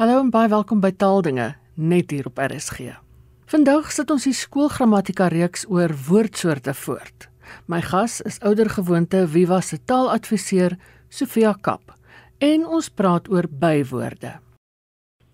Hallo 0.00 0.16
en 0.16 0.30
baie 0.32 0.48
welkom 0.48 0.78
by 0.80 0.94
Taaldinge 0.96 1.50
net 1.76 2.08
hier 2.14 2.24
op 2.30 2.38
RSG. 2.40 2.94
Vandag 3.52 3.90
sit 3.92 4.08
ons 4.08 4.24
die 4.24 4.32
skoolgrammatika 4.32 5.26
reeks 5.28 5.66
oor 5.68 5.92
woordsoorte 6.06 6.72
voort. 6.72 7.26
My 7.68 7.82
gas 7.84 8.14
is 8.24 8.38
oudergewoonte 8.40 9.26
Viva 9.28 9.58
se 9.60 9.76
taaladviseur 9.76 10.78
Sofia 11.12 11.52
Kap 11.52 11.92
en 12.40 12.64
ons 12.64 12.88
praat 12.88 13.28
oor 13.28 13.50
bywoorde. 13.52 14.32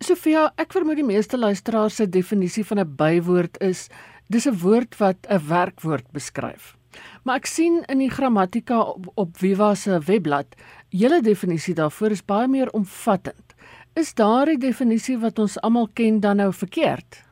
Sofia, 0.03 0.49
ek 0.59 0.75
vermoed 0.75 0.99
die 0.99 1.07
meeste 1.15 1.39
luisteraars 1.39 2.03
se 2.03 2.11
definisie 2.11 2.67
van 2.67 2.83
'n 2.83 2.97
bywoord 2.99 3.63
is 3.63 3.87
dis 4.27 4.49
'n 4.51 4.59
woord 4.67 4.99
wat 4.99 5.31
'n 5.31 5.47
werkwoord 5.47 6.11
beskryf. 6.11 6.75
Maar 7.23 7.37
ek 7.37 7.47
sien 7.47 7.85
in 7.87 7.99
die 7.99 8.11
grammatika 8.11 8.81
op, 8.81 9.07
op 9.15 9.39
Viva 9.39 9.75
se 9.75 10.01
webblad, 10.01 10.57
julle 10.89 11.23
definisie 11.23 11.75
daarvoor 11.75 12.11
is 12.11 12.25
baie 12.25 12.49
meer 12.49 12.71
omvattend. 12.73 13.46
Is 13.97 14.11
daardie 14.13 14.59
definisie 14.61 15.15
wat 15.17 15.39
ons 15.41 15.55
almal 15.65 15.87
ken 15.97 16.19
dan 16.21 16.37
nou 16.37 16.51
verkeerd? 16.53 17.23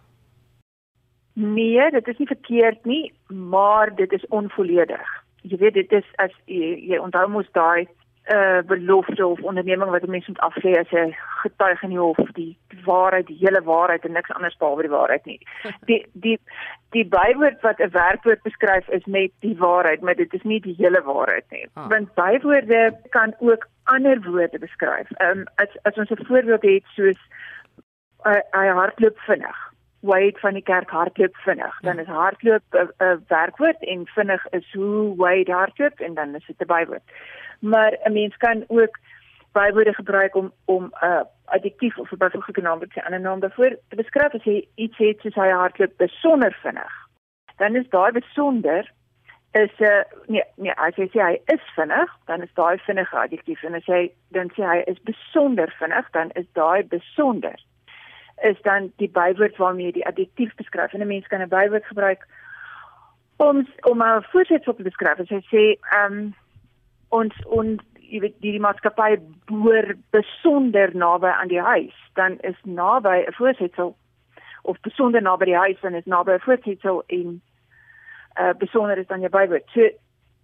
Nee, 1.37 1.91
dit 1.93 2.07
is 2.09 2.21
nie 2.23 2.27
verkeerd 2.31 2.87
nie, 2.89 3.13
maar 3.29 3.93
dit 3.95 4.13
is 4.17 4.25
onvolledig. 4.33 5.11
Jy 5.43 5.59
weet 5.61 5.77
dit 5.77 5.93
is 5.93 6.07
as 6.25 6.33
jy, 6.49 6.71
jy 6.89 7.01
onthou 7.05 7.27
mos 7.29 7.51
daai 7.53 7.85
'n 7.85 7.89
uh, 8.27 8.59
belofte 8.67 9.27
of 9.27 9.41
onderneming 9.41 9.91
wat 9.91 10.03
'n 10.03 10.11
mens 10.11 10.27
moet 10.27 10.41
aflê 10.41 10.79
as 10.79 10.91
jy 10.91 11.17
getuig 11.43 11.83
in 11.83 11.89
die 11.89 11.99
hof 11.99 12.31
die 12.33 12.59
waarheid, 12.85 13.27
die 13.27 13.39
hele 13.41 13.63
waarheid 13.63 14.05
en 14.05 14.13
niks 14.13 14.33
anders 14.33 14.57
behalwe 14.57 14.83
die 14.83 14.91
waarheid 14.91 15.25
nie. 15.25 15.41
Die 15.89 16.07
die 16.13 16.39
die 16.91 17.07
bywoord 17.07 17.61
wat 17.61 17.79
'n 17.79 17.91
werkwoord 17.91 18.43
beskryf 18.43 18.89
is 18.89 19.05
net 19.05 19.31
die 19.41 19.57
waarheid, 19.59 20.01
maar 20.01 20.15
dit 20.15 20.33
is 20.33 20.43
nie 20.43 20.61
die 20.61 20.75
hele 20.79 21.03
waarheid 21.03 21.45
nie. 21.51 21.69
Ah. 21.75 21.89
Want 21.89 22.15
bywoorde 22.15 22.99
kan 23.09 23.35
ook 23.39 23.67
ander 23.85 24.23
woorde 24.23 24.59
beskryf. 24.59 25.11
Ehm 25.11 25.39
um, 25.39 25.45
as 25.55 25.69
as 25.83 25.95
ons 25.95 26.11
'n 26.11 26.25
voorbeeld 26.25 26.63
het 26.63 26.85
soos 26.85 27.21
uh, 28.25 28.41
hy 28.51 28.67
hardloop 28.67 29.19
vinnig. 29.19 29.73
Wade 30.01 30.39
van 30.39 30.53
die 30.53 30.63
kerk 30.63 30.91
hardloop 30.91 31.37
vinnig. 31.37 31.81
Dan 31.81 31.99
is 31.99 32.07
hardloop 32.07 32.63
'n 32.99 33.25
werkwoord 33.29 33.81
en 33.81 34.07
vinnig 34.07 34.47
is 34.51 34.73
hoe 34.73 35.17
Wade 35.17 35.53
hardloop 35.53 36.01
en 36.01 36.15
dan 36.15 36.35
is 36.35 36.47
dit 36.47 36.61
'n 36.61 36.67
bywoord 36.67 37.03
maar 37.65 37.93
'n 38.05 38.13
mens 38.13 38.37
kan 38.37 38.65
ook 38.69 38.99
bywoorde 39.53 39.95
gebruik 39.95 40.35
om 40.35 40.53
om 40.65 40.85
'n 40.85 41.07
uh, 41.07 41.21
adjektief 41.45 41.99
of 41.99 42.13
'n 42.13 42.17
byvoeglike 42.17 42.61
naam 42.61 42.79
te 42.79 42.87
'n 43.01 43.07
ander 43.07 43.21
naam 43.21 43.41
daarvoor 43.41 43.77
te 43.89 43.97
beskryf 43.97 44.35
as 44.35 44.45
jy 44.45 44.69
iets 44.75 44.97
het 44.97 45.21
soos 45.21 45.35
hy 45.35 45.49
hardloop 45.49 45.93
besonder 45.97 46.59
vinnig. 46.63 46.95
Dan 47.57 47.75
is 47.77 47.89
daai 47.89 48.13
besonder 48.13 48.93
is 49.53 49.75
'n 49.79 49.85
uh, 49.85 50.03
nee 50.27 50.45
nee 50.57 50.73
as 50.73 50.97
jy 50.97 51.09
sê 51.09 51.21
hy 51.21 51.41
is 51.45 51.65
vinnig, 51.75 52.11
dan 52.25 52.43
is 52.43 52.55
daai 52.55 52.79
vinnige 52.79 53.17
adjektief 53.17 53.63
en 53.63 53.75
as 53.75 53.87
jy 53.87 54.13
dan 54.29 54.51
sê 54.57 54.63
hy 54.63 54.79
is 54.87 55.03
besonder 55.03 55.75
vinnig, 55.79 56.11
dan 56.11 56.31
is 56.31 56.47
daai 56.53 56.83
besonder 56.83 57.59
is 58.43 58.63
dan 58.63 58.93
die 58.97 59.11
bywoord 59.11 59.57
waarmee 59.57 59.87
jy 59.87 59.93
die 59.93 60.07
adjektief 60.07 60.55
beskryf. 60.55 60.93
En 60.93 61.01
'n 61.01 61.07
mens 61.07 61.27
kan 61.27 61.41
'n 61.41 61.49
bywoord 61.49 61.87
gebruik 61.87 62.27
om 63.37 63.67
om 63.81 64.03
'n 64.03 64.23
voorsetsel 64.23 64.75
te 64.75 64.83
beskryf. 64.83 65.19
As 65.19 65.29
jy 65.29 65.43
sê 65.51 65.79
ehm 65.91 66.13
um, 66.13 66.35
ons 67.15 67.35
ons 67.59 67.83
jy 68.05 68.21
weet 68.21 68.37
die, 68.45 68.53
die 68.55 68.63
maatskappy 68.63 69.17
boer 69.49 69.95
besonder 70.15 70.93
naby 70.95 71.31
aan 71.33 71.51
die 71.51 71.63
huis, 71.63 71.97
dan 72.19 72.39
is 72.51 72.59
naby 72.63 73.25
'n 73.25 73.37
voorsetsel 73.39 73.95
of 74.63 74.81
besonder 74.81 75.23
naby 75.23 75.45
die 75.45 75.57
huis 75.57 75.81
dan 75.81 75.95
is 75.95 76.07
naby 76.07 76.37
'n 76.37 76.47
voorsetsel 76.47 77.03
en 77.07 77.41
uh 78.41 78.53
besonder 78.59 78.99
is 78.99 79.07
dan 79.07 79.21
jou 79.21 79.31
bywoord. 79.31 79.67
So 79.75 79.89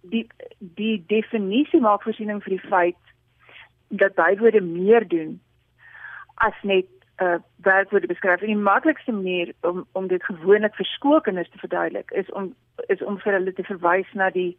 die 0.01 0.27
die 0.59 1.03
definisie 1.07 1.81
maak 1.81 2.03
voorsiening 2.03 2.43
vir 2.43 2.57
die 2.57 2.67
feit 2.69 3.01
dat 3.89 4.15
bywoorde 4.15 4.61
meer 4.61 5.07
doen 5.07 5.39
as 6.35 6.53
net 6.61 6.87
uh, 7.21 7.35
werkwoorde 7.57 8.07
beskryf. 8.07 8.41
En 8.41 8.47
die 8.47 8.55
maklikste 8.55 9.11
manier 9.11 9.53
om 9.61 9.85
om 9.91 10.07
dit 10.07 10.23
gewoonlik 10.23 10.75
vir 10.75 10.85
skoolkinders 10.85 11.49
te 11.49 11.57
verduidelik 11.57 12.11
is 12.11 12.31
om 12.31 12.55
is 12.87 13.01
om 13.01 13.19
vir 13.19 13.33
hulle 13.33 13.53
te 13.53 13.63
verwys 13.63 14.13
na 14.13 14.29
die 14.29 14.57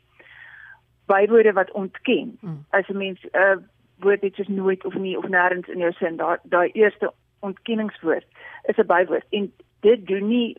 bywoorde 1.15 1.53
wat 1.53 1.71
ontken. 1.71 2.39
Mm. 2.41 2.65
As 2.71 2.89
'n 2.89 2.97
mens 2.97 3.21
'n 3.25 3.37
uh, 3.45 3.57
woord 4.05 4.23
het 4.23 4.35
soos 4.35 4.49
nooit 4.49 4.85
of 4.85 4.95
nie 4.95 5.19
of 5.19 5.29
nêrens 5.29 5.69
in 5.69 5.79
jou 5.79 5.93
sin, 5.93 6.17
daai 6.17 6.39
daai 6.43 6.71
eerste 6.73 7.13
ontkenningswoord 7.41 8.27
is 8.71 8.77
'n 8.77 8.87
bywoord 8.95 9.27
en 9.31 9.53
dit 9.81 10.07
doen 10.07 10.29
nie 10.29 10.57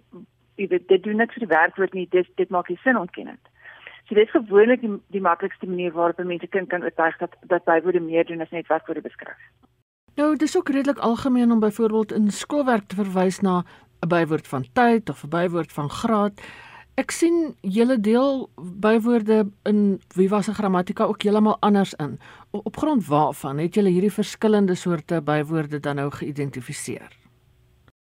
jy 0.55 0.67
weet 0.67 0.87
dit 0.87 1.03
doen 1.03 1.17
niks 1.17 1.33
vir 1.37 1.47
die 1.47 1.55
werkwoord 1.55 1.93
nie, 1.93 2.07
dit 2.09 2.27
dit 2.35 2.49
maak 2.49 2.67
die 2.67 2.79
sin 2.83 2.97
ontkennend. 2.97 3.51
So 4.07 4.15
dit 4.15 4.25
is 4.27 4.35
gewoonlik 4.35 4.81
die, 4.81 4.91
die 5.15 5.21
maklikste 5.21 5.67
manier 5.67 5.93
waarop 5.95 6.19
mense 6.23 6.47
kind 6.47 6.69
kan 6.69 6.83
oortuig 6.83 7.17
dat 7.17 7.35
dat 7.41 7.63
bywoorde 7.63 7.99
meer 7.99 8.25
doen 8.25 8.41
as 8.41 8.51
net 8.51 8.67
werkwoorde 8.67 9.01
beskryf. 9.01 9.39
Nou, 10.15 10.35
dis 10.35 10.57
ook 10.57 10.69
redelik 10.69 10.97
algemeen 10.97 11.51
om 11.51 11.59
byvoorbeeld 11.59 12.11
in 12.11 12.29
skoolwerk 12.31 12.87
te 12.87 12.95
verwys 12.95 13.39
na 13.39 13.63
'n 14.03 14.07
bywoord 14.07 14.47
van 14.47 14.65
tyd 14.73 15.09
of 15.09 15.23
'n 15.23 15.29
bywoord 15.29 15.71
van 15.73 15.89
graad. 15.89 16.41
Ek 16.93 17.09
sien 17.09 17.55
julle 17.65 17.95
deel 17.97 18.43
bywoorde 18.83 19.39
in 19.65 19.77
Viva 20.13 20.43
se 20.45 20.53
grammatika 20.53 21.07
ook 21.09 21.23
heeltemal 21.25 21.55
anders 21.65 21.93
in. 21.97 22.19
Op 22.51 22.75
grond 22.77 23.07
waarvan 23.07 23.57
het 23.57 23.73
julle 23.73 23.89
hierdie 23.89 24.13
verskillende 24.13 24.75
soorte 24.75 25.21
bywoorde 25.21 25.79
dan 25.79 25.97
nou 25.97 26.11
geïdentifiseer? 26.13 27.15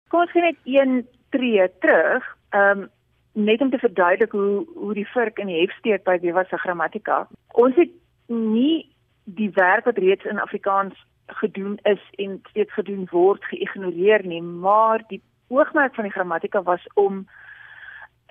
Kom 0.07 0.23
ons 0.23 0.33
net 0.33 0.55
een 0.63 1.03
tree 1.35 1.67
terug, 1.79 2.23
ehm 2.49 2.85
um, 2.85 2.87
net 3.33 3.61
om 3.61 3.69
te 3.69 3.77
verduidelik 3.77 4.31
hoe 4.31 4.65
hoe 4.75 4.93
die 4.93 5.07
vurk 5.07 5.37
in 5.39 5.47
die 5.47 5.59
hef 5.59 5.75
steek 5.77 6.03
by 6.03 6.17
Viva 6.19 6.43
se 6.43 6.57
grammatika. 6.57 7.27
Ons 7.53 7.75
het 7.75 7.91
nie 8.27 8.89
die 9.23 9.51
werk 9.59 9.85
wat 9.85 9.97
reeds 9.97 10.25
in 10.25 10.39
Afrikaans 10.39 10.95
gedoen 11.27 11.77
is 11.83 12.01
en 12.17 12.39
steeds 12.49 12.73
gedoen 12.73 13.07
word 13.11 13.43
geïgnoreer 13.51 14.25
nie, 14.25 14.41
maar 14.41 15.03
die 15.07 15.21
oogmerk 15.47 15.95
van 15.95 16.07
die 16.07 16.15
grammatika 16.15 16.63
was 16.63 16.87
om 16.93 17.27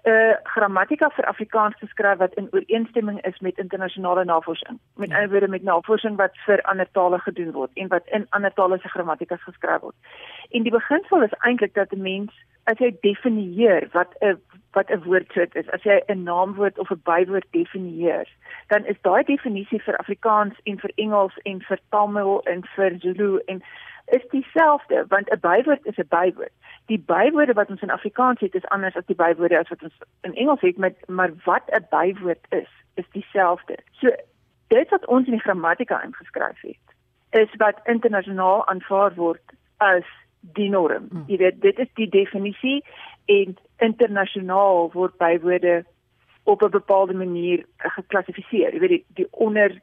'n 0.08 0.36
grammatika 0.42 1.10
vir 1.16 1.24
Afrikaans 1.24 1.78
te 1.78 1.86
skryf 1.86 2.18
wat 2.18 2.34
in 2.34 2.48
ooreenstemming 2.52 3.20
is 3.24 3.38
met 3.38 3.58
internasionale 3.58 4.24
navorsing. 4.24 4.78
Met 4.96 5.12
ander 5.12 5.30
woorde 5.30 5.48
met 5.48 5.62
navorsing 5.62 6.16
wat 6.16 6.36
vir 6.46 6.62
ander 6.62 6.88
tale 6.92 7.18
gedoen 7.18 7.52
word 7.52 7.70
en 7.74 7.88
wat 7.88 8.06
in 8.06 8.26
ander 8.30 8.52
tale 8.52 8.78
se 8.78 8.88
grammatikas 8.88 9.42
geskryf 9.42 9.80
word. 9.80 9.94
En 10.50 10.62
die 10.62 10.72
beginsel 10.72 11.22
is 11.22 11.38
eintlik 11.38 11.74
dat 11.74 11.92
'n 11.92 12.02
mens 12.02 12.32
as 12.64 12.78
jy 12.78 12.96
definieer 13.00 13.88
wat 13.92 14.14
'n 14.20 14.36
wat 14.72 14.90
'n 14.90 15.02
woordsoort 15.04 15.54
is, 15.54 15.70
as 15.70 15.82
jy 15.82 16.02
'n 16.06 16.22
naamwoord 16.22 16.78
of 16.78 16.90
'n 16.90 17.00
bywoord 17.04 17.46
definieer, 17.50 18.28
dan 18.68 18.84
is 18.84 19.00
daai 19.00 19.22
definisie 19.24 19.82
vir 19.82 19.96
Afrikaans 19.96 20.54
en 20.64 20.78
vir 20.78 20.92
Engels 20.94 21.36
en 21.42 21.62
vir 21.62 21.78
Tamil 21.90 22.40
en 22.44 22.64
vir 22.76 22.98
Zulu 22.98 23.40
en 23.46 23.62
is 24.16 24.28
dieselfde 24.30 25.04
want 25.08 25.30
'n 25.30 25.40
bywoord 25.40 25.86
is 25.86 25.98
'n 25.98 26.08
bywoord. 26.08 26.57
Die 26.88 26.98
bywoorde 26.98 27.52
wat 27.52 27.70
ons 27.70 27.82
in 27.84 27.92
Afrikaans 27.92 28.40
het 28.40 28.54
is 28.54 28.66
anders 28.74 28.96
as 28.96 29.06
die 29.06 29.16
bywoorde 29.16 29.58
as 29.58 29.68
wat 29.68 29.82
ons 29.82 29.98
in 30.26 30.34
Engels 30.34 30.60
het, 30.64 30.76
met, 30.76 30.96
maar 31.08 31.32
wat 31.44 31.62
'n 31.70 31.86
bywoord 31.90 32.46
is, 32.48 32.70
is 32.94 33.08
dieselfde. 33.12 33.76
So 34.00 34.08
dit 34.68 34.88
wat 34.88 35.06
ons 35.06 35.26
in 35.26 35.36
die 35.36 35.46
grammatika 35.46 36.02
ingeskryf 36.02 36.60
het, 36.60 36.86
is 37.30 37.56
wat 37.56 37.80
internasionaal 37.84 38.66
aanvaar 38.66 39.14
word 39.14 39.54
as 39.76 40.04
die 40.40 40.70
norm. 40.70 41.08
Hmm. 41.10 41.24
Jy 41.26 41.36
weet, 41.36 41.60
dit 41.60 41.78
is 41.78 41.90
die 41.94 42.08
definisie 42.08 42.84
en 43.26 43.56
internasionaal 43.76 44.90
word 44.92 45.16
bywoorde 45.16 45.84
op 46.42 46.62
'n 46.62 46.70
bepaalde 46.70 47.14
manier 47.14 47.64
geklassifiseer. 47.76 48.72
Jy 48.72 48.80
weet 48.80 48.94
die, 48.96 49.04
die 49.08 49.28
onder 49.30 49.80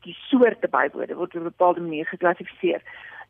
die 0.00 0.16
soorte 0.28 0.68
bywoorde 0.68 1.14
word 1.14 1.34
op 1.34 1.40
'n 1.40 1.52
bepaalde 1.52 1.80
manier 1.80 2.06
geklassifiseer 2.06 2.82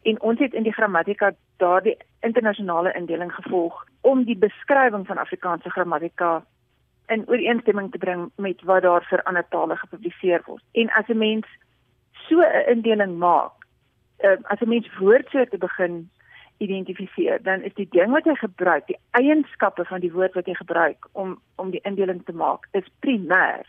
en 0.05 0.21
ons 0.21 0.39
het 0.39 0.55
in 0.55 0.63
die 0.63 0.73
grammatika 0.73 1.33
daardie 1.63 1.97
internasionale 2.21 2.93
indeling 2.93 3.33
gevolg 3.33 3.85
om 4.01 4.25
die 4.25 4.37
beskrywing 4.37 5.07
van 5.07 5.19
Afrikaanse 5.19 5.71
grammatika 5.71 6.43
in 7.13 7.25
ooreenstemming 7.29 7.91
te 7.93 7.99
bring 7.99 8.31
met 8.37 8.63
wat 8.63 8.83
daar 8.83 9.05
vir 9.09 9.23
ander 9.23 9.45
tale 9.49 9.77
gepubliseer 9.77 10.43
word. 10.47 10.65
En 10.73 10.91
as 10.91 11.09
'n 11.09 11.19
mens 11.19 11.47
so 12.29 12.41
'n 12.41 12.69
indeling 12.69 13.19
maak, 13.19 13.53
uh, 14.25 14.37
as 14.43 14.61
'n 14.61 14.69
mens 14.69 14.89
woordsoorte 14.99 15.59
begin 15.59 16.11
identifiseer, 16.59 17.43
dan 17.43 17.63
is 17.63 17.75
die 17.75 17.89
ding 17.91 18.11
wat 18.11 18.25
jy 18.25 18.35
gebruik, 18.35 18.87
die 18.87 18.99
eienskappe 19.11 19.85
van 19.85 20.01
die 20.01 20.13
woord 20.13 20.35
wat 20.35 20.47
jy 20.47 20.55
gebruik 20.55 21.09
om 21.13 21.41
om 21.57 21.71
die 21.71 21.81
indeling 21.83 22.25
te 22.25 22.33
maak, 22.33 22.69
is 22.71 22.89
primêr 23.01 23.67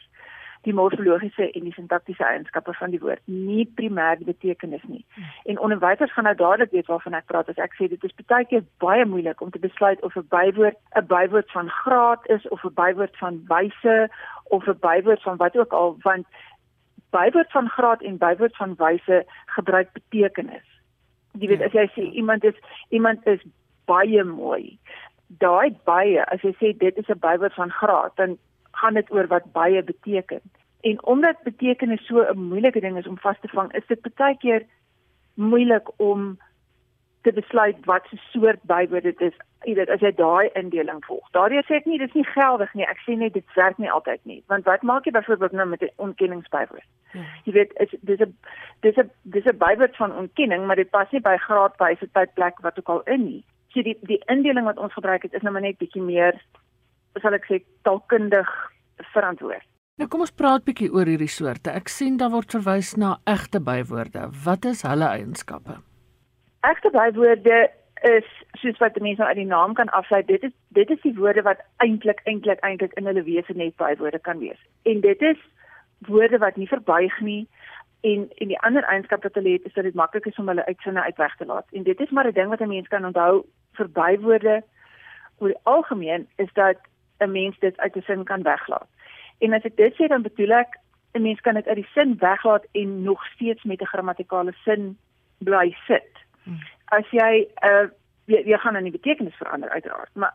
die 0.65 0.73
morfologiese 0.73 1.47
en 1.51 1.67
die 1.67 1.73
sintaktiese 1.75 2.25
eienskappe 2.25 2.73
van 2.73 2.94
die 2.94 3.00
woord, 3.00 3.21
nie 3.29 3.65
primêr 3.77 4.17
die 4.19 4.27
betekenis 4.29 4.83
nie. 4.89 5.03
En 5.45 5.59
onderwysers 5.67 6.13
gaan 6.13 6.27
nou 6.29 6.35
dadelik 6.35 6.71
weet 6.73 6.89
waarvan 6.91 7.17
ek 7.19 7.27
praat 7.31 7.50
as 7.53 7.62
ek 7.62 7.77
sê 7.77 7.89
dit 7.91 8.07
is 8.07 8.15
baie 8.25 8.47
keer 8.50 8.65
baie 8.83 9.06
moeilik 9.06 9.41
om 9.45 9.53
te 9.53 9.62
besluit 9.62 10.01
of 10.07 10.17
'n 10.17 10.27
bywoord 10.29 10.77
'n 11.01 11.06
bywoord 11.07 11.51
van 11.51 11.69
graad 11.69 12.29
is 12.38 12.47
of 12.50 12.65
'n 12.65 12.73
bywoord 12.73 13.17
van 13.17 13.41
wyse 13.47 14.09
of 14.50 14.67
'n 14.67 14.79
bywoord 14.79 15.21
van 15.21 15.38
wat 15.38 15.57
ook 15.57 15.73
al 15.73 15.97
want 16.01 16.25
bywoord 17.09 17.51
van 17.51 17.69
graad 17.69 18.01
en 18.01 18.17
bywoord 18.17 18.56
van 18.56 18.75
wyse 18.77 19.25
gebruik 19.45 19.89
betekenis. 19.94 20.67
Jy 21.39 21.47
weet 21.47 21.59
ja. 21.59 21.65
as 21.65 21.71
jy 21.71 21.88
sê 21.94 22.03
iemand 22.12 22.44
is 22.44 22.57
iemand 22.89 23.27
is 23.27 23.41
baie 23.85 24.23
mooi. 24.23 24.79
Daai 25.27 25.75
baie 25.83 26.25
as 26.25 26.41
jy 26.41 26.53
sê 26.59 26.77
dit 26.77 26.97
is 26.97 27.09
'n 27.09 27.19
bywoord 27.19 27.53
van 27.53 27.71
graad 27.71 28.12
dan 28.15 28.38
gaan 28.81 28.94
dit 29.00 29.12
oor 29.12 29.27
wat 29.27 29.51
baie 29.51 29.83
beteken. 29.83 30.42
En 30.86 31.04
omdat 31.06 31.44
betekenis 31.44 32.06
so 32.06 32.22
'n 32.22 32.48
moeilike 32.50 32.80
ding 32.80 32.98
is 32.98 33.07
om 33.07 33.18
vas 33.18 33.39
te 33.42 33.48
vang, 33.48 33.74
is 33.74 33.88
dit 33.88 34.16
baie 34.16 34.38
keer 34.38 34.66
moeilik 35.33 35.88
om 36.00 36.38
te 37.25 37.31
besluit 37.33 37.86
wat 37.86 38.06
se 38.10 38.18
soort 38.31 38.62
bywoord 38.62 39.04
dit 39.04 39.22
is. 39.22 39.38
Jy 39.66 39.74
weet 39.80 39.89
as 39.89 40.04
jy 40.06 40.12
daai 40.13 40.50
indeling 40.54 41.01
volg. 41.06 41.25
Daardie 41.33 41.63
sê 41.66 41.80
ek 41.80 41.88
nie 41.89 41.98
dis 41.98 42.13
nie 42.13 42.25
geldig 42.36 42.74
nie. 42.77 42.86
Ek 42.86 43.01
sê 43.06 43.16
net 43.18 43.33
dit 43.33 43.56
werk 43.57 43.80
nie 43.81 43.89
altyd 43.92 44.22
nie. 44.30 44.44
Want 44.51 44.68
wat 44.69 44.86
maak 44.86 45.10
jy 45.10 45.13
byvoorbeeld 45.16 45.57
nou 45.57 45.66
met 45.72 45.81
'n 45.81 45.89
ontkenningsbywoord? 46.07 46.88
Ja. 47.18 47.25
Jy 47.45 47.54
weet 47.54 47.74
is 47.86 47.95
dis 48.01 48.22
'n 48.22 48.38
dis 48.81 48.98
'n 48.98 49.10
dis 49.24 49.45
'n 49.45 49.57
bywoord 49.57 49.95
van 49.95 50.18
ontkenning, 50.22 50.66
maar 50.66 50.75
dit 50.75 50.89
pas 50.89 51.12
nie 51.12 51.22
by 51.22 51.38
graadwyse 51.38 52.07
tydplek 52.12 52.62
wat 52.62 52.80
ook 52.80 52.89
al 52.89 53.01
in 53.04 53.24
nie. 53.25 53.44
So 53.74 53.81
die 53.81 53.98
die 54.01 54.22
indeling 54.25 54.66
wat 54.66 54.77
ons 54.77 54.94
gebruik 54.94 55.24
het 55.24 55.33
is 55.33 55.42
nou 55.42 55.54
maar 55.54 55.62
net 55.62 55.77
bietjie 55.77 56.01
meer 56.01 56.42
sal 57.21 57.33
ek 57.33 57.47
sê 57.50 57.62
taalkundig 57.88 58.50
verantwoord. 59.13 59.65
Nou 59.95 60.07
kom 60.12 60.25
ons 60.25 60.33
praat 60.35 60.65
bietjie 60.67 60.91
oor 60.91 61.07
hierdie 61.07 61.31
soorte. 61.31 61.71
Ek 61.71 61.88
sien 61.88 62.17
daar 62.19 62.33
word 62.33 62.51
verwys 62.51 62.95
na 63.00 63.15
egte 63.31 63.62
bywoorde. 63.63 64.27
Wat 64.44 64.65
is 64.65 64.83
hulle 64.83 65.07
eienskappe? 65.07 65.77
Egte 66.67 66.91
bywoorde 66.91 67.69
is 68.03 68.27
soos 68.59 68.77
wat 68.83 69.00
mense 69.00 69.21
nou 69.21 69.29
uit 69.29 69.39
die 69.39 69.47
naam 69.47 69.73
kan 69.73 69.89
aflei, 69.95 70.21
dit 70.27 70.44
is 70.44 70.51
dit 70.75 70.89
is 70.91 71.00
die 71.01 71.13
woorde 71.15 71.45
wat 71.47 71.63
eintlik 71.83 72.19
eintlik 72.25 72.59
eintlik 72.67 72.94
in 73.00 73.07
hulle 73.07 73.23
wese 73.23 73.56
net 73.56 73.75
bywoorde 73.79 74.19
kan 74.19 74.39
wees. 74.44 74.59
En 74.83 75.00
dit 75.01 75.21
is 75.21 75.39
woorde 76.09 76.38
wat 76.44 76.59
nie 76.59 76.67
verbuig 76.67 77.15
nie 77.21 77.47
en 78.03 78.27
en 78.44 78.51
die 78.51 78.59
ander 78.67 78.83
eienskap 78.83 79.23
wat 79.23 79.39
hulle 79.39 79.56
het 79.56 79.65
is 79.65 79.73
dat 79.73 79.88
dit 79.88 79.95
maklik 79.95 80.25
is 80.25 80.38
om 80.41 80.51
hulle 80.51 80.65
uitsinne 80.65 81.01
uitweg 81.01 81.35
te 81.38 81.45
laat. 81.45 81.71
En 81.71 81.83
dit 81.83 82.00
is 82.00 82.12
maar 82.12 82.27
'n 82.27 82.33
ding 82.33 82.50
wat 82.50 82.62
'n 82.62 82.73
mens 82.75 82.88
kan 82.88 83.06
onthou 83.06 83.45
vir 83.79 83.89
bywoorde 83.89 84.63
oor 85.38 85.47
die 85.47 85.63
algemeen 85.63 86.27
is 86.35 86.51
dat 86.53 86.77
'n 87.19 87.31
mens 87.31 87.59
dit 87.59 87.77
uit 87.77 87.95
'n 87.95 88.01
sin 88.01 88.23
kan 88.23 88.41
weglaat. 88.41 88.88
En 89.39 89.53
as 89.53 89.63
ek 89.63 89.75
dit 89.75 89.94
sê 89.94 90.07
dan 90.07 90.21
bedoel 90.21 90.51
ek 90.51 90.79
'n 91.13 91.21
mens 91.21 91.41
kan 91.41 91.53
dit 91.53 91.67
uit 91.67 91.75
die 91.75 91.89
sin 91.94 92.17
weglaat 92.17 92.65
en 92.71 93.03
nog 93.03 93.25
steeds 93.25 93.63
met 93.63 93.81
'n 93.81 93.91
grammatikale 93.94 94.53
sin 94.63 94.97
bly 95.38 95.75
sit. 95.88 96.12
As 96.85 97.07
jy 97.12 97.47
uh 97.63 97.88
jy, 98.25 98.41
jy 98.45 98.57
gaan 98.57 98.73
dan 98.73 98.83
die 98.83 98.91
betekenis 98.91 99.35
verander 99.35 99.69
uiteraard 99.69 100.09
maar 100.13 100.33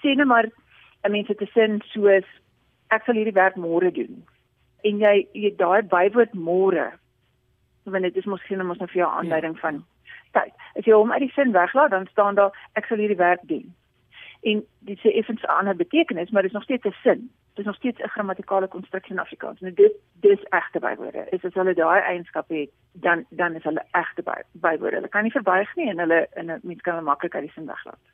sê 0.00 0.14
net 0.14 0.26
maar 0.26 0.46
'n 1.02 1.10
mens 1.10 1.28
het 1.28 1.40
'n 1.40 1.50
sin 1.54 1.82
soos 1.84 2.24
ek 2.88 3.02
sal 3.04 3.14
hierdie 3.14 3.40
werk 3.42 3.56
môre 3.56 3.92
doen. 3.92 4.26
En 4.82 4.98
jy 4.98 5.28
jy 5.32 5.56
daai 5.56 5.82
bywoord 5.82 6.34
môre 6.34 6.92
want 7.84 8.02
dit 8.02 8.16
is 8.16 8.24
mos 8.24 8.42
geen 8.42 8.66
mos 8.66 8.78
nou 8.78 8.88
vir 8.88 9.02
jou 9.02 9.10
aanduiding 9.10 9.54
ja. 9.54 9.60
van 9.60 9.84
tyd. 10.32 10.52
As 10.74 10.84
jy 10.84 10.92
hom 10.92 11.12
uit 11.12 11.20
die 11.20 11.32
sin 11.34 11.52
weglaat 11.52 11.90
dan 11.90 12.06
staan 12.06 12.34
daar 12.34 12.52
ek 12.72 12.86
sal 12.86 12.98
hierdie 12.98 13.16
werk 13.16 13.40
doen 13.42 13.74
en 14.50 14.62
dit 14.88 14.98
sê 15.02 15.12
effens 15.18 15.42
'n 15.42 15.58
ander 15.58 15.76
betekenis 15.76 16.30
maar 16.30 16.42
dit 16.42 16.50
is 16.50 16.58
nog 16.58 16.68
steeds 16.68 16.86
'n 16.86 16.96
sin 17.02 17.30
dit 17.56 17.64
is 17.64 17.70
nog 17.72 17.74
steeds 17.74 18.00
'n 18.00 18.08
grammatikale 18.08 18.68
konstruksie 18.68 19.14
in 19.14 19.20
Afrikaans. 19.20 19.60
Nou 19.60 19.74
dit 19.74 19.92
dis 20.12 20.42
egte 20.42 20.78
bywoorde. 20.78 21.26
Is 21.30 21.44
as 21.44 21.54
hulle 21.54 21.74
daai 21.74 22.00
eienskappe 22.00 22.54
het, 22.54 22.70
dan 22.92 23.24
dan 23.30 23.54
is 23.54 23.62
hulle 23.62 23.84
egte 23.90 24.22
by, 24.22 24.40
bywoorde. 24.52 24.96
Hulle 24.96 25.08
kan 25.08 25.22
nie 25.22 25.30
verbuig 25.30 25.76
nie 25.76 25.88
en 25.88 25.98
hulle 25.98 26.28
in 26.34 26.50
'n 26.50 26.60
mens 26.62 26.80
kan 26.80 26.94
hulle 26.94 27.06
maklik 27.06 27.34
uit 27.34 27.42
die 27.42 27.52
sin 27.52 27.66
weglaat. 27.66 28.04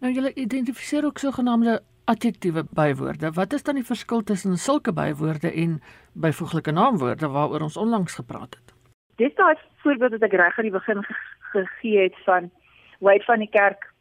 Nou 0.00 0.12
julle 0.12 0.34
identifiseer 0.34 1.04
ook 1.04 1.18
sogenaamde 1.18 1.80
adjektiewe 2.04 2.64
bywoorde. 2.70 3.30
Wat 3.30 3.52
is 3.52 3.62
dan 3.62 3.74
die 3.74 3.84
verskil 3.84 4.22
tussen 4.22 4.56
sulke 4.56 4.92
bywoorde 4.92 5.52
en 5.52 5.82
byvoeglike 6.12 6.70
naamwoorde 6.70 7.28
waaroor 7.28 7.60
ons 7.60 7.76
onlangs 7.76 8.14
gepraat 8.14 8.54
het? 8.54 8.74
Dis 9.16 9.34
daai 9.34 9.54
voorbeeld 9.76 10.10
wat 10.10 10.22
ek 10.22 10.32
reg 10.32 10.58
aan 10.58 10.64
die 10.64 10.78
begin 10.78 11.04
gegee 11.40 12.02
het 12.02 12.16
van 12.24 12.50
Wade 12.98 13.24
van 13.24 13.38
die 13.38 13.50
kerk 13.50 13.91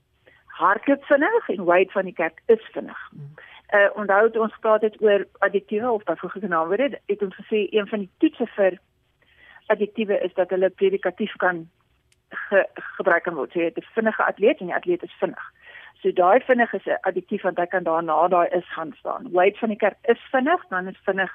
hardloop 0.57 1.03
vinnig 1.05 1.49
en 1.49 1.63
Wade 1.63 1.91
van 1.91 2.05
die 2.05 2.13
kerk 2.13 2.41
is 2.45 2.69
vinnig. 2.73 3.09
Hmm 3.11 3.33
uh 3.71 3.89
onthou 3.95 4.23
het 4.25 4.37
ons 4.37 4.53
gepraat 4.53 4.81
het 4.81 5.01
oor 5.01 5.25
adjektiewe 5.39 5.91
of 5.91 6.03
byvoeglike 6.03 6.47
naamwoorde 6.47 6.99
het 7.05 7.21
ons 7.21 7.35
gesê 7.35 7.59
een 7.71 7.87
van 7.87 7.99
die 7.99 8.09
toetse 8.17 8.47
vir 8.55 8.79
adjektiewe 9.65 10.17
is 10.19 10.33
dat 10.33 10.49
hulle 10.49 10.69
predikatief 10.69 11.35
kan 11.35 11.69
ge, 12.29 12.65
gebruik 12.97 13.23
kan 13.23 13.35
word. 13.35 13.53
Jy 13.53 13.63
het 13.63 13.77
'n 13.77 13.93
vinnige 13.93 14.23
atleet 14.23 14.59
en 14.59 14.65
die 14.65 14.75
atleet 14.75 15.03
is 15.03 15.19
vinnig. 15.19 15.45
So 16.01 16.11
daai 16.11 16.39
vinnig 16.39 16.73
is 16.73 16.85
'n 16.85 16.97
adjektief 17.01 17.41
want 17.41 17.57
hy 17.57 17.65
kan 17.65 17.83
daarna 17.83 18.27
daai 18.27 18.47
is 18.49 18.73
gaan 18.73 18.93
staan. 18.99 19.31
Wade 19.31 19.57
van 19.57 19.69
die 19.69 19.77
kerk 19.77 19.97
is 20.01 20.19
vinnig, 20.31 20.67
dan 20.67 20.87
is 20.87 20.99
vinnig 21.05 21.31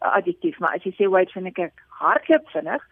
'n 0.00 0.06
adjektief, 0.06 0.58
maar 0.58 0.74
as 0.74 0.82
jy 0.82 0.92
sê 0.92 1.10
Wade 1.10 1.32
van 1.32 1.42
die 1.42 1.52
kerk 1.52 1.82
hardloop 1.88 2.48
vinnig, 2.48 2.82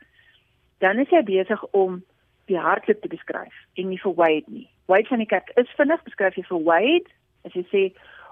dan 0.78 0.98
is 0.98 1.08
jy 1.08 1.22
besig 1.22 1.64
om 1.64 2.04
die 2.44 2.58
hardloop 2.58 3.00
te 3.00 3.08
beskryf 3.08 3.54
en 3.74 3.88
nie 3.88 4.00
vir 4.00 4.14
Wade 4.14 4.46
nie. 4.46 4.70
Wade 4.86 5.08
van 5.08 5.18
die 5.18 5.26
kerk 5.26 5.50
is 5.54 5.70
vinnig, 5.76 6.02
beskryf 6.06 6.36
jy 6.38 6.44
vir 6.46 6.62
Wade. 6.66 7.10
As 7.46 7.54
jy 7.58 7.64
sê 7.70 7.82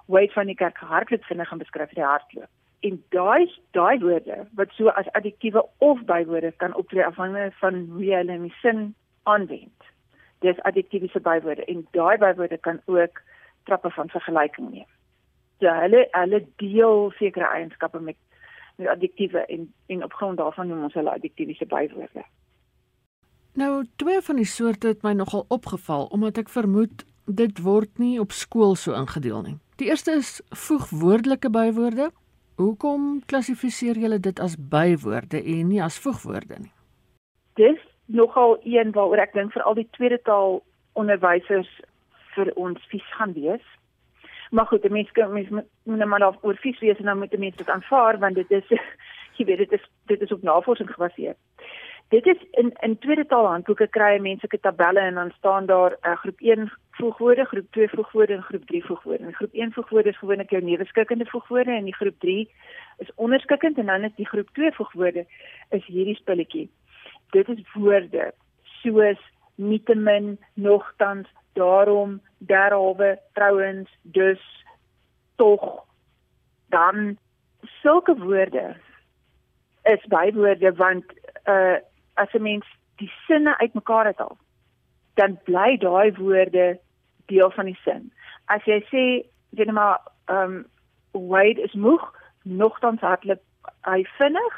Wade 0.07 0.33
van 0.35 0.51
die 0.51 0.59
kerk 0.59 0.79
hardloop 0.79 1.25
vinnig 1.25 1.53
en 1.53 1.63
beskryf 1.63 1.95
die 1.97 2.05
hardloop. 2.05 2.51
En 2.85 2.99
daai 3.15 3.49
daai 3.73 3.99
woorde 4.03 4.43
wat 4.59 4.75
so 4.77 4.93
as 5.01 5.09
adjektiewe 5.19 5.65
of 5.79 6.03
bywoorde 6.05 6.53
kan 6.63 6.75
optree 6.75 7.05
afhangende 7.07 7.53
van 7.61 7.87
hoe 7.95 8.05
jy 8.05 8.19
hulle 8.21 8.37
in 8.39 8.49
die 8.49 8.59
sin 8.61 8.83
aanwend. 9.23 9.89
Dis 10.45 10.61
adjektiewe 10.69 11.21
bywoorde 11.29 11.65
en 11.65 11.87
daai 11.97 12.19
bywoorde 12.19 12.59
kan 12.59 12.81
ook 12.85 13.23
trappe 13.65 13.91
van 13.91 14.13
vergelyking 14.13 14.71
neem. 14.71 14.91
So 15.59 15.73
hulle 15.81 16.05
hulle 16.13 16.45
deel 16.63 17.11
sekere 17.19 17.49
eienskappe 17.49 18.01
met 18.01 18.21
met 18.77 18.89
adjektiewe 18.89 19.47
en 19.47 19.73
en 19.87 20.05
op 20.05 20.13
grond 20.13 20.39
daarvan 20.39 20.69
noem 20.69 20.83
ons 20.83 20.95
hulle 20.95 21.11
adjektiewe 21.11 21.67
bywoorde. 21.67 22.25
Nou 23.55 23.85
twee 23.97 24.21
van 24.21 24.37
die 24.37 24.49
soorte 24.51 24.87
het 24.87 25.03
my 25.07 25.13
nogal 25.15 25.45
opgeval 25.49 26.09
omdat 26.11 26.39
ek 26.43 26.49
vermoed 26.51 27.05
dit 27.25 27.61
word 27.63 28.01
nie 28.03 28.19
op 28.21 28.35
skool 28.35 28.75
so 28.75 28.97
ingedeel 28.99 29.43
nie. 29.47 29.55
Die 29.79 29.87
eerste 29.87 30.17
is 30.19 30.41
voegwoordelike 30.51 31.51
bywoorde. 31.51 32.11
Hoekom 32.59 33.23
klassifiseer 33.31 33.99
julle 33.99 34.19
dit 34.19 34.41
as 34.43 34.57
bywoorde 34.59 35.39
en 35.39 35.71
nie 35.71 35.83
as 35.83 35.99
voegwoorde 36.03 36.59
nie? 36.65 36.73
Dis 37.55 37.79
nogal 38.07 38.59
een 38.67 38.91
waaroor 38.91 39.23
ek 39.23 39.39
dink 39.39 39.55
vir 39.55 39.63
al 39.63 39.79
die 39.79 39.89
tweede 39.95 40.19
taal 40.27 40.61
onderwysers 40.99 41.71
vir 42.35 42.51
ons 42.59 42.83
vies 42.91 43.07
gaan 43.15 43.39
wees. 43.39 43.63
Maar 44.51 44.67
goed, 44.67 44.91
mense 44.91 45.15
kan 45.15 45.33
mens 45.33 45.51
moet 45.51 45.99
nou 45.99 46.11
maar 46.11 46.27
oor 46.43 46.59
vies 46.67 46.79
wees 46.83 46.99
en 46.99 47.07
dan 47.11 47.23
moet 47.23 47.39
mense 47.39 47.63
dit 47.63 47.71
aanvaar 47.71 48.19
want 48.19 48.35
dit 48.35 48.51
is 48.51 48.67
jy 49.39 49.47
weet 49.47 49.63
dit 49.63 49.79
is 49.79 49.91
dit 50.11 50.27
is 50.27 50.35
op 50.35 50.43
navorsing 50.43 50.91
gebaseer. 50.91 51.39
Dit 52.09 52.27
is 52.27 52.37
in 52.51 52.73
in 52.81 52.99
tweede 52.99 53.27
taal 53.27 53.47
handboeke 53.47 53.89
kry 53.89 54.19
mense 54.21 54.41
sulke 54.41 54.61
tabelle 54.61 55.01
en 55.01 55.15
dan 55.15 55.31
staan 55.37 55.67
daar 55.67 55.97
uh, 56.03 56.17
groep 56.17 56.41
1 56.41 56.73
voegwoorde, 56.91 57.45
groep 57.45 57.67
2 57.71 57.89
voegwoorde 57.89 58.33
en 58.33 58.43
groep 58.43 58.67
3 58.67 58.85
voegwoorde. 58.85 59.33
Groep 59.33 59.53
1 59.53 59.73
voegwoorde 59.73 60.09
is 60.09 60.19
gewoonlik 60.19 60.51
jou 60.51 60.63
neerskikkende 60.63 61.27
voegwoorde 61.27 61.71
en 61.71 61.85
die 61.85 61.95
groep 61.95 62.19
3 62.19 62.51
is 62.99 63.11
onderskikkend 63.15 63.79
en 63.79 63.87
dan 63.87 64.05
is 64.05 64.15
die 64.17 64.29
groep 64.29 64.49
2 64.53 64.73
voegwoorde 64.73 65.27
is 65.71 65.87
hierdie 65.87 66.15
spulletjie. 66.15 66.71
Dit 67.31 67.49
is 67.49 67.73
woorde 67.73 68.33
soos 68.63 69.21
nietemin, 69.55 70.39
nogtans, 70.55 71.29
daarom, 71.53 72.21
derhalwe, 72.39 73.19
trouens, 73.33 73.91
dus, 74.03 74.65
tog, 75.37 75.85
dan 76.69 77.17
sulke 77.83 78.15
woorde 78.19 78.77
is 79.83 80.07
bywoorde 80.07 80.73
want 80.73 81.05
uh 81.45 81.77
as 82.15 82.33
'n 82.35 82.43
mens 82.43 82.67
die 82.97 83.13
sinne 83.27 83.59
uitmekaar 83.59 84.07
het 84.07 84.21
al 84.21 84.37
dan 85.15 85.39
bly 85.45 85.77
daai 85.79 86.13
woorde 86.19 86.79
deel 87.27 87.51
van 87.51 87.65
die 87.71 87.79
sin. 87.85 88.13
As 88.45 88.65
jy 88.69 88.81
sê 88.91 89.05
jy 89.55 89.65
net 89.65 89.75
maar 89.75 90.01
ehm 90.27 90.55
um, 90.55 90.65
Wade 91.15 91.63
is 91.63 91.75
moeg, 91.79 92.03
nogtans 92.43 93.01
hardloop 93.01 93.43
hy 93.87 94.01
vinnig, 94.19 94.55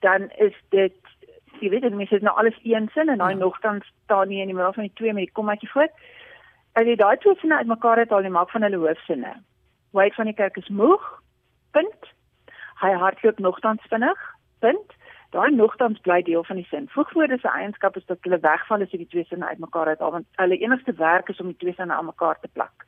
dan 0.00 0.30
is 0.40 0.56
dit 0.72 0.96
jy 1.60 1.68
weet 1.68 1.84
dit 1.84 1.94
mens 1.94 2.10
het 2.10 2.24
nou 2.24 2.32
alles 2.40 2.56
een 2.64 2.88
sin 2.94 3.12
en 3.12 3.20
daai 3.20 3.34
ja. 3.34 3.40
nogtans 3.42 3.84
staan 4.04 4.28
nie 4.28 4.40
in 4.40 4.48
die 4.48 4.56
middel 4.56 4.72
van 4.72 4.88
die 4.88 4.96
twee 4.96 5.12
met 5.12 5.28
die 5.28 5.36
kommaatjie 5.36 5.68
voor. 5.70 5.90
As 6.72 6.88
jy 6.88 6.96
daai 6.96 7.16
twee 7.20 7.36
sinne 7.40 7.60
uitmekaar 7.60 8.00
het 8.00 8.12
al, 8.12 8.24
jy 8.24 8.32
maak 8.32 8.50
van 8.50 8.64
hulle 8.64 8.80
hoofsinne. 8.80 9.34
Wade 9.92 10.16
van 10.16 10.30
die 10.30 10.38
kerk 10.38 10.56
is 10.56 10.68
moeg. 10.68 11.04
Punt. 11.76 12.08
Hy 12.80 12.94
hardloop 12.96 13.38
nogtans 13.44 13.84
vinnig. 13.92 14.24
Punt 14.64 14.96
daai 15.30 15.50
nogtans 15.54 16.00
bly 16.00 16.22
deel 16.22 16.44
van 16.44 16.56
die 16.56 16.66
sin. 16.70 16.88
Voegwoorde 16.88 17.38
se 17.38 17.48
eienskap 17.48 17.96
is 17.96 18.06
dat 18.06 18.18
hulle 18.26 18.40
wegval 18.42 18.82
as 18.82 18.90
jy 18.90 19.02
die 19.04 19.12
twee 19.12 19.26
sinne 19.28 19.46
uitmekaar 19.46 19.92
uit, 19.92 20.02
want 20.16 20.26
hulle 20.42 20.58
enigste 20.58 20.94
werk 20.98 21.28
is 21.28 21.40
om 21.40 21.52
die 21.52 21.60
twee 21.62 21.74
sinne 21.78 21.94
aan 21.94 22.10
mekaar 22.10 22.40
te 22.40 22.50
plak. 22.52 22.86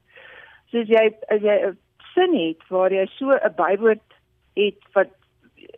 So 0.71 0.83
as 0.83 0.91
jy 0.91 1.05
as 1.29 1.43
jy 1.43 1.57
'n 1.69 1.79
sin 2.15 2.35
het 2.35 2.69
waar 2.69 2.93
jy 2.93 3.07
so 3.19 3.31
'n 3.31 3.55
bywoord 3.57 4.07
het 4.55 4.81
wat 4.93 5.11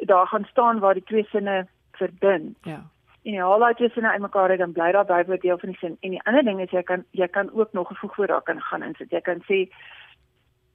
daar 0.00 0.26
gaan 0.26 0.44
staan 0.50 0.78
waar 0.78 0.94
die 0.94 1.08
twee 1.10 1.24
sinne 1.24 1.66
verbind. 1.92 2.56
Ja. 2.62 2.82
En 3.24 3.32
jy 3.32 3.40
haal 3.40 3.58
daai 3.58 3.74
twee 3.74 3.90
sinne 3.90 4.10
uitmekaar 4.10 4.50
uit 4.50 4.58
dan 4.58 4.72
bly 4.72 4.92
daar 4.92 5.04
bywoord 5.04 5.40
deel 5.42 5.58
van 5.58 5.68
die 5.68 5.78
sin. 5.78 5.96
En 6.00 6.10
die 6.10 6.22
ander 6.22 6.44
ding 6.44 6.60
is 6.60 6.70
jy 6.70 6.82
kan 6.82 7.04
jy 7.10 7.28
kan 7.28 7.50
ook 7.52 7.72
nog 7.72 7.90
'n 7.90 8.00
voegwoord 8.02 8.28
daar 8.28 8.42
kan 8.42 8.60
gaan 8.60 8.82
insit. 8.82 9.10
Jy 9.10 9.20
kan 9.20 9.42
sê 9.50 9.68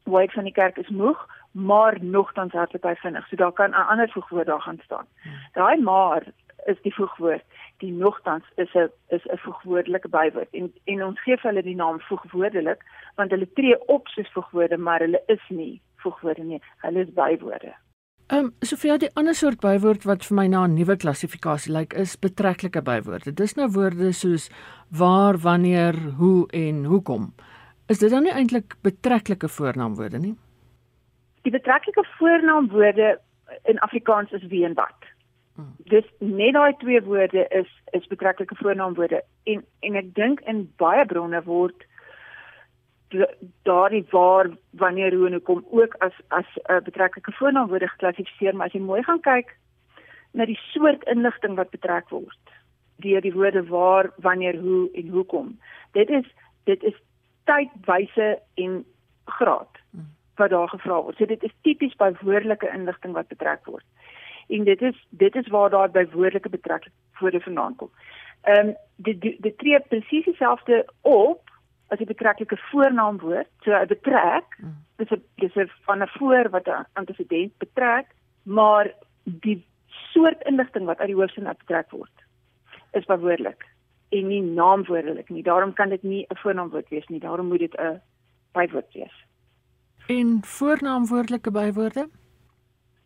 Wade 0.03 0.31
van 0.31 0.43
die 0.43 0.53
kerk 0.53 0.77
is 0.77 0.89
moeg 0.89 1.27
maar 1.51 1.97
nogtans 2.01 2.53
hardloop 2.53 2.83
hy 2.83 2.95
vinnig. 2.95 3.27
So 3.27 3.35
daar 3.35 3.51
kan 3.51 3.71
'n 3.71 3.87
ander 3.91 4.09
voegwoord 4.09 4.47
daar 4.47 4.61
gaan 4.61 4.79
staan. 4.83 5.07
Daai 5.53 5.81
maar 5.81 6.23
is 6.65 6.81
die 6.81 6.93
voegwoord. 6.93 7.43
Die 7.77 7.91
nogtans 7.91 8.45
is 8.55 8.73
'n 8.73 8.89
is 9.07 9.25
'n 9.25 9.37
voegwoordelike 9.37 10.09
bywoord 10.09 10.47
en 10.51 10.73
en 10.85 11.03
ons 11.03 11.21
gee 11.21 11.37
hulle 11.41 11.63
die 11.63 11.75
naam 11.75 11.99
voegwoordelik 11.99 12.83
want 13.15 13.31
hulle 13.31 13.53
tree 13.53 13.87
op 13.87 14.07
soos 14.07 14.31
voegwoorde, 14.31 14.77
maar 14.77 14.99
hulle 14.99 15.23
is 15.25 15.45
nie 15.49 15.81
voegwoorde 15.95 16.43
nie. 16.43 16.61
Hulle 16.77 16.99
is 16.99 17.13
bywoorde. 17.13 17.73
Ehm 18.27 18.45
um, 18.45 18.53
Sofia, 18.59 18.97
die 18.97 19.09
ander 19.13 19.33
soort 19.35 19.59
bywoord 19.59 20.03
wat 20.03 20.25
vir 20.25 20.35
my 20.35 20.47
na 20.47 20.67
'n 20.67 20.73
nuwe 20.73 20.95
klassifikasie 20.95 21.71
lyk 21.73 21.93
is 21.93 22.19
betrekkelike 22.19 22.81
bywoorde. 22.81 23.33
Dis 23.33 23.55
nou 23.55 23.69
woorde 23.71 24.11
soos 24.11 24.49
waar, 24.89 25.37
wanneer, 25.37 25.95
hoe 26.17 26.47
en 26.51 26.85
hoekom. 26.85 27.33
Is 27.87 27.97
dit 27.97 28.09
dan 28.09 28.23
nie 28.23 28.31
eintlik 28.31 28.75
betrekkelike 28.81 29.47
voornaamwoorde 29.47 30.19
nie? 30.19 30.35
Die 31.41 31.51
betrekkelike 31.51 32.05
voornaamwoorde 32.17 33.19
in 33.63 33.79
Afrikaans 33.79 34.31
is 34.31 34.45
wie 34.47 34.65
en 34.65 34.73
wat. 34.73 35.07
Hmm. 35.55 35.75
Dis 35.77 36.05
net 36.19 36.53
daai 36.53 36.73
twee 36.77 37.01
woorde 37.01 37.47
is 37.47 37.69
is 37.91 38.07
betrekkelike 38.07 38.55
voornaamwoorde. 38.55 39.23
En 39.43 39.65
en 39.79 39.95
ek 39.95 40.13
dink 40.15 40.39
in 40.39 40.67
baie 40.77 41.05
bronne 41.05 41.41
word 41.43 41.87
daardie 43.65 44.05
waar 44.11 44.49
wanneer 44.71 45.15
hoe 45.15 45.25
en 45.27 45.33
hoekom 45.33 45.65
ook 45.69 45.95
as 46.05 46.13
as 46.27 46.45
'n 46.55 46.71
uh, 46.73 46.81
betrekkelike 46.83 47.31
voornaamwoorde 47.31 47.87
geklassifiseer. 47.87 48.55
Maar 48.55 48.65
as 48.65 48.73
jy 48.73 48.79
mooi 48.81 49.03
gaan 49.03 49.21
kyk 49.21 49.57
na 50.31 50.45
die 50.45 50.59
soort 50.73 51.03
inligting 51.03 51.55
wat 51.55 51.69
betrek 51.69 52.09
word 52.09 52.55
deur 52.95 53.21
die 53.21 53.33
woorde 53.33 53.63
waar 53.67 54.11
wanneer 54.17 54.59
hoe 54.59 54.89
en 54.93 55.07
hoekom. 55.07 55.59
Dit 55.91 56.09
is 56.09 56.25
dit 56.63 56.83
is 56.83 56.95
tyd 57.43 57.69
wyse 57.85 58.39
en 58.53 58.85
graad 59.25 59.79
wat 60.41 60.53
daar 60.55 60.71
gevra 60.71 61.01
word 61.01 61.17
so 61.17 61.25
dit 61.25 61.43
is 61.43 61.55
tipies 61.67 61.95
by 62.01 62.11
woordelike 62.21 62.71
inligting 62.73 63.13
wat 63.17 63.27
betrek 63.35 63.65
word 63.65 63.85
en 64.57 64.63
dit 64.71 64.81
is 64.81 64.97
dit 65.23 65.35
is 65.35 65.51
waar 65.55 65.69
daar 65.69 65.91
by 65.91 66.05
woordelike 66.15 66.49
betrekking 66.49 66.95
woorde 67.19 67.43
vandaan 67.47 67.75
kom 67.75 67.91
ehm 68.41 68.67
um, 68.67 68.75
dit 68.95 69.21
dit 69.21 69.57
tree 69.57 69.79
presies 69.91 70.25
dieselfde 70.25 70.85
op 71.01 71.49
as 71.89 71.99
'n 71.99 72.05
betrekkelike 72.13 72.57
voornaamwoord, 72.71 73.49
so 73.59 73.71
'n 73.71 73.87
betrek, 73.87 74.47
dis 74.97 75.11
'n 75.11 75.23
dis 75.35 75.55
'n 75.55 75.69
van 75.85 76.01
'n 76.01 76.07
voor 76.17 76.49
wat 76.49 76.67
'n 76.67 76.85
antecedent 76.93 77.57
betrek, 77.57 78.05
maar 78.43 78.93
die 79.23 79.65
soort 80.13 80.41
inligting 80.43 80.85
wat 80.85 80.99
uit 80.99 81.07
die 81.07 81.15
hoofsin 81.15 81.43
betrek 81.43 81.89
word 81.91 82.17
is 82.91 83.05
behoorlik 83.05 83.65
en 84.09 84.27
nie 84.27 84.41
naamwoordelik 84.41 85.29
nie. 85.29 85.43
Daarom 85.43 85.73
kan 85.73 85.89
dit 85.89 86.03
nie 86.03 86.25
'n 86.27 86.35
voornaamwoord 86.35 86.89
wees 86.89 87.07
nie. 87.07 87.19
Daarom 87.19 87.47
moet 87.47 87.59
dit 87.59 87.75
'n 87.75 88.01
bywoord 88.51 88.93
wees. 88.93 89.25
En 90.09 90.39
voornaamwoordelike 90.41 91.51
bywoorde? 91.51 92.09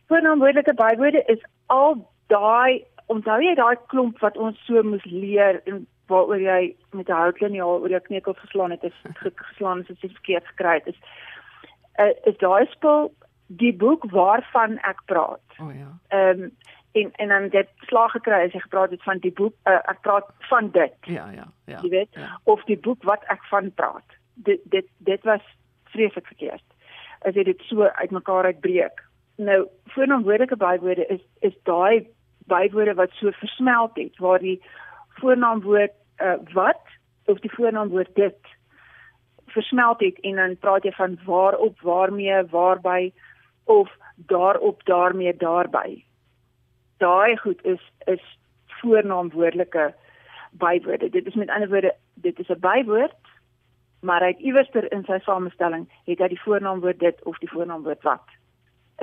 Voornaamwoordelike 0.08 0.74
bywoorde 0.74 1.24
is 1.26 1.46
al 1.66 2.12
daai 2.28 2.86
onthou 3.06 3.42
jy 3.44 3.56
daai 3.56 3.76
klomp 3.88 4.20
wat 4.24 4.38
ons 4.38 4.60
so 4.66 4.84
moes 4.84 5.04
leer 5.06 5.60
in 5.68 5.82
waaroor 6.08 6.40
jy 6.40 6.76
met 6.92 7.10
'n 7.10 7.20
houtliniaal 7.24 7.82
oor 7.82 7.90
jou 7.90 8.02
kneukels 8.08 8.40
geslaan 8.40 8.72
het, 8.72 8.84
is 8.84 9.02
geslaan 9.36 9.80
as 9.80 10.00
dit 10.00 10.12
verkeerd 10.12 10.48
gekry 10.48 10.74
het. 10.74 10.88
Is 10.88 11.00
uh, 12.00 12.16
is 12.32 12.38
daai 12.38 12.66
spul 12.72 13.12
die 13.48 13.76
boek 13.76 14.06
waarvan 14.12 14.78
ek 14.78 15.02
praat. 15.06 15.48
O 15.60 15.66
oh, 15.66 15.76
ja. 15.76 15.92
Ehm 16.08 16.42
um, 16.42 16.52
en 16.92 17.12
en 17.12 17.28
dan 17.28 17.50
dit 17.50 17.70
slag 17.78 18.12
gekry 18.12 18.46
as 18.46 18.54
jy 18.54 18.60
gepraat 18.60 18.92
het 18.92 19.04
van 19.04 19.18
die 19.18 19.34
boek 19.34 19.56
uh, 19.68 19.80
ek 19.92 20.02
praat 20.02 20.32
van 20.40 20.72
dit. 20.72 20.96
Ja, 21.02 21.30
ja, 21.32 21.48
ja. 21.66 21.80
Jy 21.82 21.90
weet 21.90 22.14
ja. 22.14 22.40
of 22.44 22.64
die 22.64 22.80
boek 22.80 23.04
wat 23.04 23.24
ek 23.28 23.44
van 23.44 23.74
praat. 23.74 24.08
Dit 24.34 24.62
dit 24.64 24.88
dit 24.98 25.24
was 25.24 25.42
vreeslik 25.84 26.28
verkeerd. 26.28 26.73
As 27.24 27.36
jy 27.36 27.44
dit 27.44 27.62
so 27.70 27.88
uitmekaar 27.88 28.46
uitbreek. 28.46 29.04
Nou, 29.38 29.68
voornaamwoordelike 29.96 30.58
bywoorde 30.58 31.06
is 31.08 31.22
is 31.40 31.56
daai 31.64 32.08
bywoorde 32.48 32.94
wat 32.94 33.12
so 33.12 33.32
versmelt 33.32 33.96
het 33.96 34.18
waar 34.18 34.40
die 34.40 34.60
voornaamwoord 35.20 35.94
uh, 36.22 36.36
wat 36.54 36.82
of 37.26 37.40
die 37.40 37.52
voornaamwoord 37.52 38.16
dit 38.16 38.38
versmelt 39.54 40.00
het 40.00 40.20
en 40.20 40.36
dan 40.36 40.58
praat 40.58 40.84
jy 40.84 40.92
van 40.92 41.18
waarop, 41.26 41.80
waarmee, 41.82 42.44
waarby 42.52 43.12
of 43.64 43.90
daarop, 44.16 44.86
daarmee, 44.86 45.36
daarby. 45.38 46.04
Daai 46.98 47.38
goed 47.38 47.66
is 47.66 47.92
is 48.06 48.24
voornaamwoordelike 48.68 49.94
bywoorde. 50.52 51.10
Dit 51.10 51.26
is 51.26 51.34
met 51.34 51.50
ander 51.50 51.70
woorde, 51.70 51.96
dit 52.14 52.40
is 52.40 52.50
'n 52.50 52.60
bywoord, 52.60 53.23
maar 54.04 54.22
hy 54.22 54.34
het 54.34 54.40
iewers 54.40 54.70
ter 54.70 54.92
in 54.92 55.06
sy 55.08 55.20
samestelling 55.24 55.88
het 56.10 56.20
hy 56.20 56.28
die 56.34 56.42
voornaamwoord 56.44 57.00
dit 57.00 57.24
of 57.30 57.38
die 57.40 57.50
voornaamwoord 57.50 58.04
wat 58.04 58.36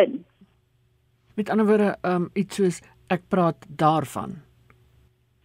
in. 0.03 0.21
Met 1.35 1.51
ander 1.51 1.67
woorde, 1.67 1.95
um 2.05 2.29
iets 2.35 2.61
soos 2.61 2.81
ek 3.09 3.25
praat 3.33 3.65
daarvan. 3.69 4.37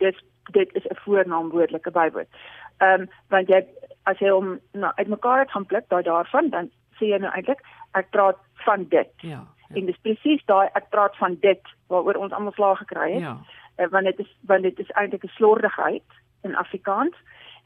Dis 0.03 0.19
dit 0.51 0.75
is 0.75 0.85
'n 0.85 0.99
voornaamwoordelike 1.05 1.91
bywoord. 1.91 2.29
Ehm 2.77 3.01
um, 3.01 3.09
want 3.29 3.47
jy 3.47 3.65
as 4.03 4.19
jy 4.19 4.29
hom 4.29 4.59
nou 4.71 4.91
uitmekaar 4.95 5.39
het 5.39 5.51
gaan 5.51 5.65
pluk 5.65 5.89
daai 5.89 6.03
daarvan 6.03 6.49
dan 6.49 6.69
sê 6.99 7.05
jy 7.05 7.17
nou 7.17 7.31
eintlik 7.31 7.61
ek 7.91 8.09
praat 8.09 8.37
van 8.65 8.85
dit. 8.89 9.11
Ja. 9.17 9.29
ja. 9.69 9.75
En 9.75 9.85
dis 9.85 10.01
presies 10.01 10.45
daai 10.45 10.69
ek 10.73 10.89
praat 10.89 11.17
van 11.17 11.37
dit 11.39 11.61
waaroor 11.87 12.15
ons 12.15 12.31
almal 12.31 12.53
slaag 12.53 12.77
gekry 12.77 13.13
het. 13.13 13.21
Ja. 13.21 13.37
Uh, 13.77 13.87
want 13.87 14.05
dit 14.05 14.19
is 14.19 14.37
want 14.41 14.63
dit 14.63 14.79
is 14.79 14.91
eintlik 14.91 15.23
'n 15.23 15.35
slordigheid 15.37 16.03
in 16.41 16.55
Afrikaans 16.55 17.15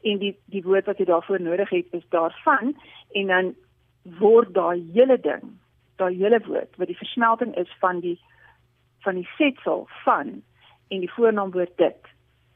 en 0.02 0.18
die 0.18 0.34
die 0.44 0.62
woord 0.62 0.86
wat 0.86 0.98
jy 0.98 1.04
daarvoor 1.04 1.40
nodig 1.40 1.70
het 1.70 1.86
is 1.96 2.06
daarvan 2.08 2.74
en 3.12 3.26
dan 3.26 3.54
word 4.20 4.54
daai 4.54 4.80
hele 4.94 5.20
ding, 5.20 5.42
daai 5.96 6.14
hele 6.16 6.40
woord 6.46 6.76
wat 6.76 6.88
die 6.88 6.98
versmelting 6.98 7.54
is 7.56 7.70
van 7.80 8.00
die 8.00 8.18
van 9.04 9.14
die 9.14 9.28
setsel 9.36 9.86
van 10.04 10.42
en 10.88 11.04
die 11.04 11.12
voornaamwoord 11.16 11.76
dit 11.76 12.10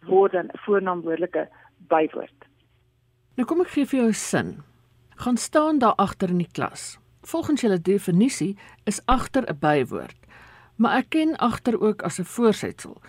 word 0.08 0.32
dan 0.32 0.46
'n 0.52 0.58
voornaamwoordelike 0.64 1.48
bywoord. 1.88 2.44
Nou 3.36 3.46
kom 3.48 3.60
ek 3.60 3.68
gee 3.68 3.86
vir 3.86 3.98
jou 3.98 4.08
'n 4.08 4.12
sin. 4.14 4.62
Gaan 5.16 5.36
staan 5.36 5.78
daar 5.78 5.94
agter 5.94 6.28
in 6.28 6.38
die 6.38 6.52
klas. 6.52 6.98
Volgens 7.22 7.60
julle 7.60 7.80
definisie 7.80 8.56
is 8.84 9.02
agter 9.06 9.42
'n 9.48 9.58
bywoord, 9.58 10.16
maar 10.76 10.96
ek 10.98 11.08
ken 11.08 11.36
agter 11.36 11.80
ook 11.80 12.02
as 12.02 12.18
'n 12.18 12.24
voorsetsel. 12.24 13.00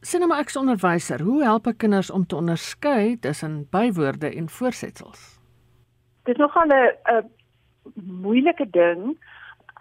Sien 0.00 0.22
nou 0.22 0.28
maar 0.30 0.44
ek 0.44 0.52
se 0.52 0.60
onderwyser, 0.60 1.22
hoe 1.26 1.40
help 1.42 1.66
ek 1.66 1.80
kinders 1.82 2.10
om 2.14 2.26
te 2.26 2.36
onderskei 2.38 3.16
tussen 3.18 3.64
bywoorde 3.72 4.30
en 4.30 4.46
voorsetsels? 4.48 5.40
Dit 6.22 6.36
is 6.36 6.40
nogal 6.40 6.70
'n 6.70 7.26
moeilike 8.22 8.70
ding 8.70 9.18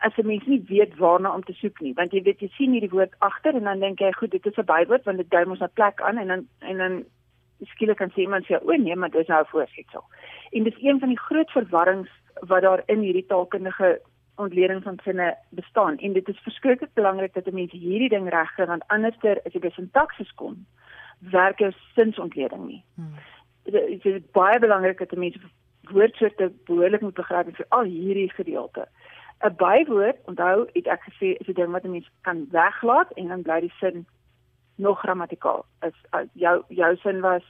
as 0.01 0.17
'n 0.17 0.25
mens 0.25 0.45
nie 0.45 0.63
weet 0.67 0.97
waarna 0.97 1.33
om 1.33 1.43
te 1.43 1.53
soek 1.53 1.79
nie, 1.81 1.93
want 1.93 2.11
jy 2.11 2.21
weet 2.23 2.39
jy 2.39 2.49
sien 2.57 2.71
hierdie 2.71 2.89
woord 2.89 3.13
agter 3.19 3.55
en 3.55 3.63
dan 3.63 3.79
dink 3.79 3.99
jy 3.99 4.11
goed, 4.11 4.31
dit 4.31 4.45
is 4.45 4.57
'n 4.57 4.65
bywoord 4.65 5.05
want 5.05 5.17
dit 5.17 5.29
dui 5.29 5.45
mos 5.45 5.61
'n 5.61 5.69
plek 5.73 6.01
aan 6.01 6.17
en 6.17 6.27
dan 6.27 6.47
en 6.59 6.77
dan 6.77 7.03
skielik 7.61 7.97
kan 7.97 8.09
sê 8.09 8.21
iemand 8.21 8.45
sê 8.45 8.57
o 8.61 8.71
nee, 8.71 8.95
maar 8.95 9.09
dis 9.09 9.27
nou 9.27 9.41
'n 9.41 9.45
voorsetsel. 9.45 10.03
En 10.51 10.63
dis 10.63 10.81
een 10.81 10.99
van 10.99 11.09
die 11.09 11.19
groot 11.19 11.51
verwarrings 11.51 12.09
wat 12.41 12.61
daar 12.61 12.83
in 12.85 12.99
hierdie 12.99 13.25
taalkundige 13.25 14.01
ontleding 14.37 14.83
van 14.83 14.99
sinne 15.03 15.37
bestaan 15.49 15.97
en 15.97 16.13
dit 16.13 16.29
is 16.29 16.39
verskriklik 16.45 16.93
belangrik 16.93 17.33
dat 17.33 17.47
'n 17.47 17.53
mens 17.53 17.71
hierdie 17.71 18.09
ding 18.09 18.29
regkry 18.29 18.65
want 18.65 18.87
anderster 18.87 19.39
as 19.45 19.53
jy 19.53 19.59
by 19.59 19.69
sintaksis 19.69 20.33
kom, 20.33 20.65
werk 21.19 21.59
jou 21.59 21.71
sinsontleding 21.95 22.65
nie. 22.67 22.83
Hmm. 22.95 23.13
Dit 23.63 24.05
is 24.05 24.21
baie 24.31 24.59
belangrik 24.59 24.97
dat 24.97 25.11
'n 25.11 25.19
mens 25.19 25.37
woordsoorte 25.81 26.51
behoorlik 26.65 27.01
moet 27.01 27.13
begryp 27.13 27.55
vir 27.55 27.65
al 27.69 27.83
hierdie 27.83 28.31
gedeelte. 28.31 28.87
'n 29.45 29.55
bywoord, 29.55 30.17
onthou, 30.25 30.67
het 30.73 30.87
ek 30.87 31.03
gesê 31.09 31.37
is 31.39 31.47
'n 31.47 31.53
ding 31.53 31.71
wat 31.71 31.83
'n 31.83 31.91
mens 31.91 32.09
kan 32.21 32.47
weglaat 32.51 33.11
en 33.11 33.27
dan 33.27 33.41
bly 33.41 33.59
die 33.59 33.73
sin 33.79 34.07
nog 34.75 34.99
grammatikaal. 34.99 35.65
Is 35.81 35.97
uh, 36.13 36.25
jou 36.33 36.63
jou 36.67 36.95
sin 36.95 37.21
was 37.21 37.43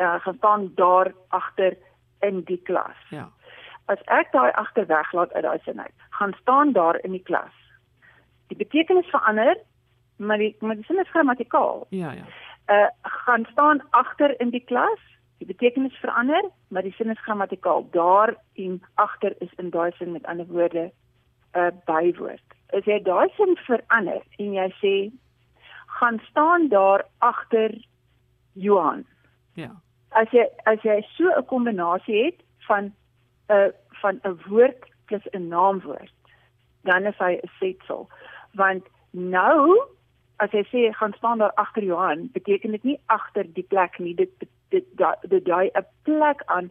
uh 0.00 0.20
gaan 0.20 0.36
staan 0.36 0.72
daar 0.74 1.12
agter 1.28 1.76
in 2.20 2.42
die 2.42 2.62
klas. 2.62 2.96
Ja. 3.10 3.30
As 3.88 4.00
ek 4.06 4.32
daai 4.32 4.52
agter 4.52 4.86
weglaat 4.86 5.32
uit 5.32 5.44
daai 5.44 5.58
sin 5.64 5.80
uit, 5.80 5.94
gaan 6.20 6.34
staan 6.40 6.72
daar 6.72 6.98
in 7.04 7.12
die 7.16 7.22
klas. 7.24 7.54
Die 8.52 8.56
betekenis 8.56 9.08
verander, 9.12 9.56
maar 10.16 10.38
die 10.38 10.56
maar 10.60 10.76
die 10.76 10.84
sin 10.84 11.00
is 11.00 11.10
grammatikaal. 11.10 11.86
Ja, 11.90 12.12
ja. 12.12 12.26
Uh 12.68 12.88
gaan 13.02 13.46
staan 13.52 13.82
agter 13.90 14.40
in 14.40 14.50
die 14.50 14.64
klas 14.64 15.00
Die 15.38 15.46
betekenis 15.46 15.94
verander, 16.02 16.50
maar 16.68 16.82
die 16.82 16.92
sin 16.92 17.10
is 17.10 17.22
grammatikaal. 17.22 17.86
Daar 17.90 18.34
en 18.54 18.80
agter 18.94 19.34
is 19.38 19.52
in 19.56 19.70
daai 19.70 19.90
sin 19.98 20.12
met 20.12 20.26
ander 20.26 20.46
woorde 20.46 20.90
'n 21.54 21.82
bywoord. 21.84 22.48
As 22.76 22.84
jy 22.84 23.02
daai 23.02 23.28
sin 23.36 23.56
verander 23.56 24.22
en 24.38 24.52
jy 24.52 24.68
sê 24.82 24.94
gaan 25.86 26.20
staan 26.30 26.68
daar 26.68 27.06
agter 27.18 27.70
Johan. 28.52 29.06
Ja. 29.54 29.70
As 30.10 30.30
jy 30.30 30.46
as 30.64 30.82
jy 30.82 31.06
so 31.16 31.30
'n 31.38 31.46
kombinasie 31.46 32.24
het 32.24 32.42
van 32.66 32.94
'n 33.48 33.72
van 34.00 34.20
'n 34.24 34.40
woord 34.48 34.84
plus 35.06 35.26
'n 35.32 35.48
naamwoord, 35.48 36.12
dan 36.82 37.06
is 37.06 37.18
hy 37.18 37.32
'n 37.42 37.50
setsel. 37.58 38.08
Want 38.52 38.84
nou 39.10 39.88
as 40.36 40.50
jy 40.50 40.62
sê 40.70 40.82
gaan 40.94 41.12
staan 41.16 41.38
daar 41.38 41.54
agter 41.54 41.84
Johan, 41.84 42.28
beteken 42.32 42.70
dit 42.70 42.84
nie 42.84 43.00
agter 43.06 43.46
die 43.54 43.66
plek 43.68 43.98
nie. 43.98 44.14
Dit 44.14 44.30
dit 44.70 44.84
dit 45.28 45.44
daai 45.44 45.70
'n 45.74 45.86
plek 46.02 46.42
aan 46.46 46.70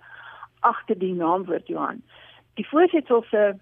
agter 0.60 1.00
die 1.00 1.14
naamwoord 1.14 1.68
Johan. 1.68 2.02
Die 2.54 2.68
voorsetsel 2.68 3.24
se 3.30 3.56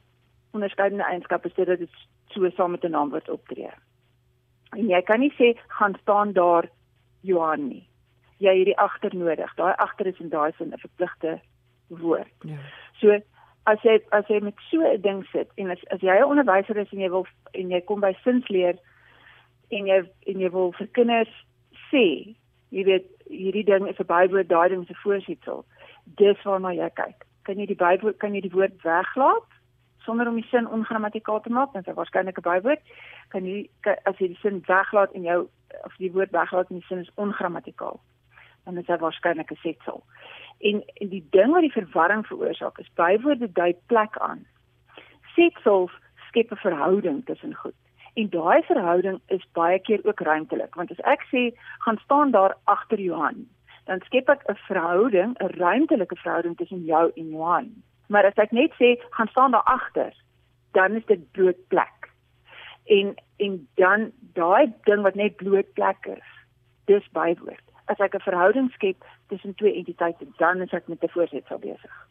onderskeidende 0.51 1.03
eienskap 1.03 1.45
is 1.45 1.53
dit 1.53 1.67
dat 1.67 1.79
dit 1.79 1.89
so 2.27 2.49
saam 2.49 2.71
met 2.71 2.83
'n 2.83 2.91
naamwoord 2.91 3.29
optree. 3.29 3.71
En 4.71 4.87
jy 4.87 5.01
kan 5.01 5.19
nie 5.19 5.33
sê 5.33 5.59
gaan 5.67 5.95
staan 6.01 6.33
daar 6.33 6.69
Johan 7.21 7.67
nie. 7.67 7.87
Jy 8.37 8.53
hierdie 8.53 8.77
agter 8.77 9.15
nodig. 9.15 9.55
Daai 9.55 9.73
agter 9.77 10.05
is 10.05 10.19
in 10.19 10.29
daai 10.29 10.51
sin 10.57 10.73
'n 10.73 10.77
verpligte 10.77 11.39
woord. 11.87 12.33
Ja. 12.39 12.57
So 12.99 13.19
as 13.65 13.81
jy 13.83 13.99
as 14.11 14.27
jy 14.29 14.39
met 14.41 14.55
so 14.69 14.81
'n 14.81 15.01
ding 15.01 15.23
sit 15.31 15.49
en 15.57 15.71
as 15.71 15.81
as 15.91 16.01
jy 16.01 16.17
'n 16.17 16.29
onderwyser 16.31 16.77
is 16.77 16.91
en 16.93 16.99
jy 16.99 17.09
wil 17.09 17.27
en 17.53 17.69
jy 17.69 17.81
kom 17.81 17.99
by 17.99 18.13
sinsleer 18.23 18.77
en 19.71 19.87
jy 19.87 19.99
en 20.27 20.39
jy 20.39 20.49
wil 20.51 20.71
vir 20.71 20.87
kinders 20.87 21.33
sê, 21.91 22.35
jy 22.69 22.83
weet 22.83 23.07
hierdie 23.29 23.65
ding 23.65 23.87
is 23.87 23.99
'n 23.99 24.05
bywoord, 24.05 24.47
daai 24.47 24.69
ding 24.69 24.83
is 24.83 24.89
'n 24.89 25.01
voorsetsel. 25.03 25.65
Dis 26.17 26.43
waarna 26.43 26.71
jy 26.73 26.89
kyk. 26.93 27.25
Kan 27.43 27.57
jy 27.59 27.65
die 27.65 27.81
bywoord 27.85 28.17
kan 28.17 28.33
jy 28.33 28.41
die 28.41 28.55
woord 28.57 28.75
weglaat 28.83 29.49
sonder 30.05 30.27
om 30.27 30.35
die 30.35 30.49
sin 30.51 30.67
ongrammatiekaal 30.67 31.41
te 31.41 31.49
maak? 31.49 31.73
Dit 31.73 31.87
is 31.87 31.93
waarskynlik 31.93 32.37
'n 32.37 32.49
bywoord. 32.49 32.81
Kan 33.29 33.45
jy 33.45 33.69
as 34.05 34.17
jy 34.17 34.27
die 34.27 34.41
sin 34.41 34.61
weglaat 34.67 35.11
en 35.13 35.23
jou 35.23 35.49
of 35.83 35.93
die 35.97 36.11
woord 36.11 36.31
weglaat 36.31 36.69
en 36.69 36.79
die 36.79 36.85
sin 36.87 36.99
is 36.99 37.11
ongrammatiekaal, 37.15 37.99
dan 38.65 38.77
is 38.77 38.85
dit 38.85 38.99
waarskynlik 38.99 39.51
'n 39.51 39.61
setsel. 39.61 40.03
En, 40.59 40.83
en 41.01 41.09
die 41.09 41.27
ding 41.29 41.51
wat 41.51 41.61
die 41.61 41.71
verwarring 41.71 42.27
veroorsaak 42.27 42.77
is 42.77 42.93
bywoorde 42.93 43.51
dui 43.51 43.75
plek 43.85 44.17
aan. 44.17 44.45
Setsels 45.35 45.91
skep 46.27 46.51
'n 46.51 46.63
verhouding 46.67 47.25
tussen 47.25 47.55
goed. 47.55 47.79
En 48.13 48.29
daai 48.29 48.61
verhouding 48.63 49.19
is 49.27 49.47
baie 49.51 49.79
keer 49.79 49.99
ook 50.03 50.19
ruimtelik, 50.19 50.75
want 50.75 50.91
as 50.91 51.01
ek 51.03 51.25
sê 51.31 51.51
gaan 51.77 51.97
staan 52.03 52.31
daar 52.31 52.55
agter 52.63 52.99
Johan, 52.99 53.47
dan 53.85 53.99
skep 54.05 54.29
ek 54.29 54.43
'n 54.47 54.55
verhouding, 54.55 55.35
'n 55.39 55.57
ruimtelike 55.57 56.15
verhouding 56.15 56.57
tussen 56.57 56.83
jou 56.83 57.11
en 57.15 57.29
Johan. 57.29 57.83
Maar 58.07 58.25
as 58.25 58.35
ek 58.35 58.51
net 58.51 58.71
sê 58.71 58.95
gaan 59.09 59.27
staan 59.27 59.51
daar 59.51 59.63
agter, 59.63 60.13
dan 60.71 60.95
is 60.95 61.05
dit 61.05 61.31
bloot 61.31 61.67
plek. 61.67 62.11
En 62.85 63.15
en 63.37 63.67
dan 63.75 64.11
daai 64.33 64.73
ding 64.83 65.01
wat 65.01 65.15
net 65.15 65.35
bloot 65.35 65.73
plek 65.73 66.05
is, 66.05 66.29
dis 66.85 67.07
bywoord. 67.11 67.74
As 67.85 67.99
ek 67.99 68.15
'n 68.15 68.19
verhouding 68.19 68.71
skep 68.71 69.03
tussen 69.27 69.55
twee 69.55 69.75
entiteite, 69.75 70.25
dan 70.37 70.61
is 70.61 70.73
ek 70.73 70.87
met 70.87 71.03
'n 71.03 71.09
voorsetsel 71.09 71.59
besig. 71.59 72.07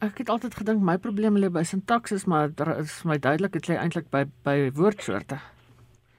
Ek 0.00 0.18
het 0.18 0.28
altyd 0.28 0.54
gedink 0.54 0.82
my 0.82 0.96
probleem 0.98 1.36
lê 1.38 1.48
by 1.52 1.62
sintaksis, 1.62 2.24
maar 2.26 2.50
daar 2.50 2.78
is 2.78 3.02
vir 3.02 3.10
my 3.10 3.18
duidelik 3.18 3.52
dit 3.52 3.68
lê 3.68 3.76
eintlik 3.78 4.10
by 4.10 4.24
by 4.42 4.70
woordsoorte. 4.74 5.38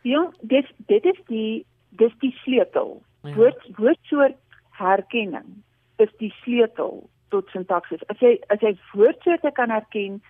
Ja, 0.07 0.31
dit 0.41 0.65
dit 0.87 1.05
is 1.05 1.19
die 1.27 1.65
dis 1.89 2.13
die 2.19 2.31
sleutel. 2.43 3.01
Ja. 3.23 3.33
Woord 3.35 3.67
woordsoort 3.75 4.39
herkenning 4.79 5.63
is 5.97 6.09
die 6.21 6.31
sleutel 6.43 7.09
tot 7.29 7.49
sintaksis. 7.49 8.03
As 8.07 8.19
jy 8.23 8.37
as 8.53 8.63
jy 8.63 8.77
woordsoorte 8.93 9.51
kan 9.51 9.69
herken, 9.69 10.21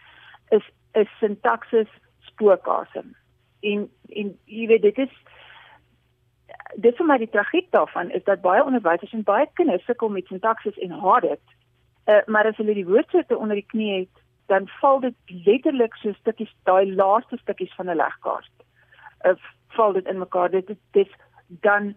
is 0.50 0.66
is 0.98 1.10
sintaksis 1.20 1.90
spookasem. 2.32 3.14
En 3.62 3.90
en 4.16 4.34
jy 4.46 4.68
weet 4.68 4.82
dit 4.82 4.98
is 5.06 5.14
dit 6.76 6.96
vir 6.98 7.06
my 7.06 7.18
die 7.18 7.30
tragiek 7.30 7.72
daarvan 7.72 8.10
is 8.12 8.24
dat 8.24 8.42
baie 8.42 8.64
onderwysers 8.64 9.14
en 9.14 9.24
baie 9.24 9.48
kinders 9.54 9.86
sukkel 9.86 10.10
met 10.10 10.28
sintaksis 10.28 10.78
en 10.78 10.92
haat 10.92 11.22
dit. 11.22 11.42
Uh, 12.08 12.24
maar 12.26 12.46
as 12.46 12.58
hulle 12.58 12.74
die 12.74 12.88
woordsoorte 12.88 13.38
onder 13.38 13.56
die 13.56 13.68
knie 13.68 14.00
het, 14.00 14.24
dan 14.48 14.68
val 14.80 15.00
dit 15.00 15.16
letterlik 15.46 15.96
so 15.96 16.14
stukkies 16.14 16.54
daai 16.64 16.96
laaste 16.96 17.38
stukkies 17.38 17.74
van 17.76 17.90
'n 17.90 17.96
legkaart. 17.96 18.56
Uh, 19.26 19.36
val 19.68 19.94
dit 19.94 20.08
in 20.08 20.18
mekaar. 20.18 20.50
Dit 20.50 20.70
is 20.70 20.78
dit 20.92 21.12
dan 21.48 21.96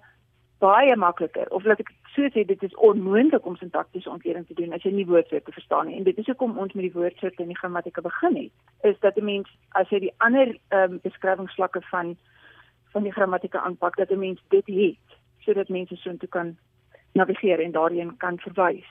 baie 0.59 0.97
makliker 0.97 1.49
of 1.51 1.65
laat 1.65 1.81
ek 1.81 1.93
so 2.15 2.29
sê 2.35 2.45
dit 2.47 2.63
is 2.67 2.75
onmoontlik 2.89 3.47
om 3.47 3.57
sintaktiese 3.57 4.11
ontleding 4.11 4.47
te 4.47 4.57
doen 4.59 4.75
as 4.77 4.85
jy 4.85 4.93
nie 4.95 5.07
woordsoorte 5.09 5.55
verstaan 5.57 5.89
nie 5.89 5.97
en 5.99 6.05
dit 6.09 6.19
is 6.21 6.29
hoekom 6.29 6.59
ons 6.59 6.75
met 6.77 6.85
die 6.85 6.97
woordsoorte 6.97 7.43
en 7.45 7.53
die 7.53 7.59
grammatika 7.59 8.05
begin 8.05 8.37
het 8.37 8.91
is 8.91 8.99
dat 9.07 9.17
'n 9.17 9.25
mens 9.25 9.49
as 9.81 9.89
jy 9.89 10.01
die 10.07 10.15
ander 10.27 10.53
ehm 10.69 10.93
um, 10.93 11.01
beskrywingsvlakke 11.07 11.83
van 11.91 12.17
van 12.93 13.03
die 13.03 13.13
grammatika 13.13 13.61
aanpak 13.61 13.97
dat 13.97 14.11
'n 14.11 14.19
mens 14.19 14.41
dit 14.49 14.67
het 14.67 15.19
sodat 15.39 15.69
mense 15.69 15.97
so 15.97 16.11
intoe 16.11 16.29
kan 16.29 16.57
navigeer 17.13 17.61
en 17.61 17.73
daarin 17.73 18.17
kan 18.17 18.39
verwys. 18.39 18.89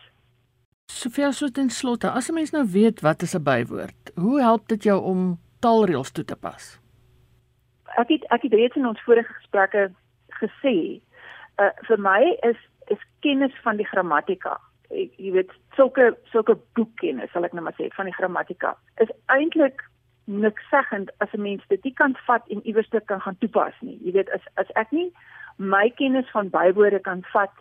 Sofia 0.91 1.31
so 1.31 1.47
ten 1.47 1.69
slotte, 1.69 2.09
as 2.11 2.29
'n 2.29 2.33
mens 2.33 2.51
nou 2.51 2.65
weet 2.71 3.01
wat 3.01 3.21
is 3.21 3.35
'n 3.35 3.43
bywoord, 3.43 4.11
hoe 4.15 4.41
help 4.41 4.67
dit 4.67 4.83
jou 4.83 5.03
om 5.03 5.39
taalreëls 5.59 6.11
toe 6.11 6.25
te 6.25 6.35
pas? 6.35 6.79
Ek 7.97 8.07
het 8.07 8.23
ek 8.29 8.41
het 8.41 8.53
reeds 8.53 8.75
in 8.75 8.87
ons 8.87 9.01
vorige 9.01 9.33
gesprekke 9.33 9.91
gesê 10.41 11.01
uh, 11.59 11.69
vir 11.87 11.99
my 11.99 12.37
is 12.41 12.57
is 12.87 13.01
kennis 13.19 13.53
van 13.63 13.77
die 13.77 13.85
grammatika. 13.85 14.57
Jy 14.89 15.31
weet 15.31 15.51
sulke 15.75 16.17
sulke 16.31 16.57
boekkennis 16.73 17.31
sal 17.31 17.43
ek 17.43 17.53
nou 17.53 17.63
maar 17.63 17.77
sê 17.77 17.89
van 17.93 18.05
die 18.05 18.15
grammatika 18.15 18.77
is 18.97 19.11
eintlik 19.25 19.83
niks 20.29 20.69
seggend 20.69 21.11
as 21.17 21.33
'n 21.33 21.41
mens 21.41 21.63
dit 21.67 21.83
nie 21.83 21.93
kan 21.93 22.15
vat 22.27 22.47
en 22.47 22.61
iewers 22.67 22.89
dit 22.89 23.05
kan 23.05 23.21
gaan 23.21 23.37
toepas 23.37 23.73
nie. 23.81 23.97
Jy 24.03 24.11
weet 24.11 24.29
as 24.29 24.41
as 24.53 24.69
ek 24.75 24.91
nie 24.91 25.11
my 25.57 25.89
kennis 25.89 26.29
van 26.31 26.49
bywoorde 26.49 26.99
kan 26.99 27.23
vat 27.33 27.55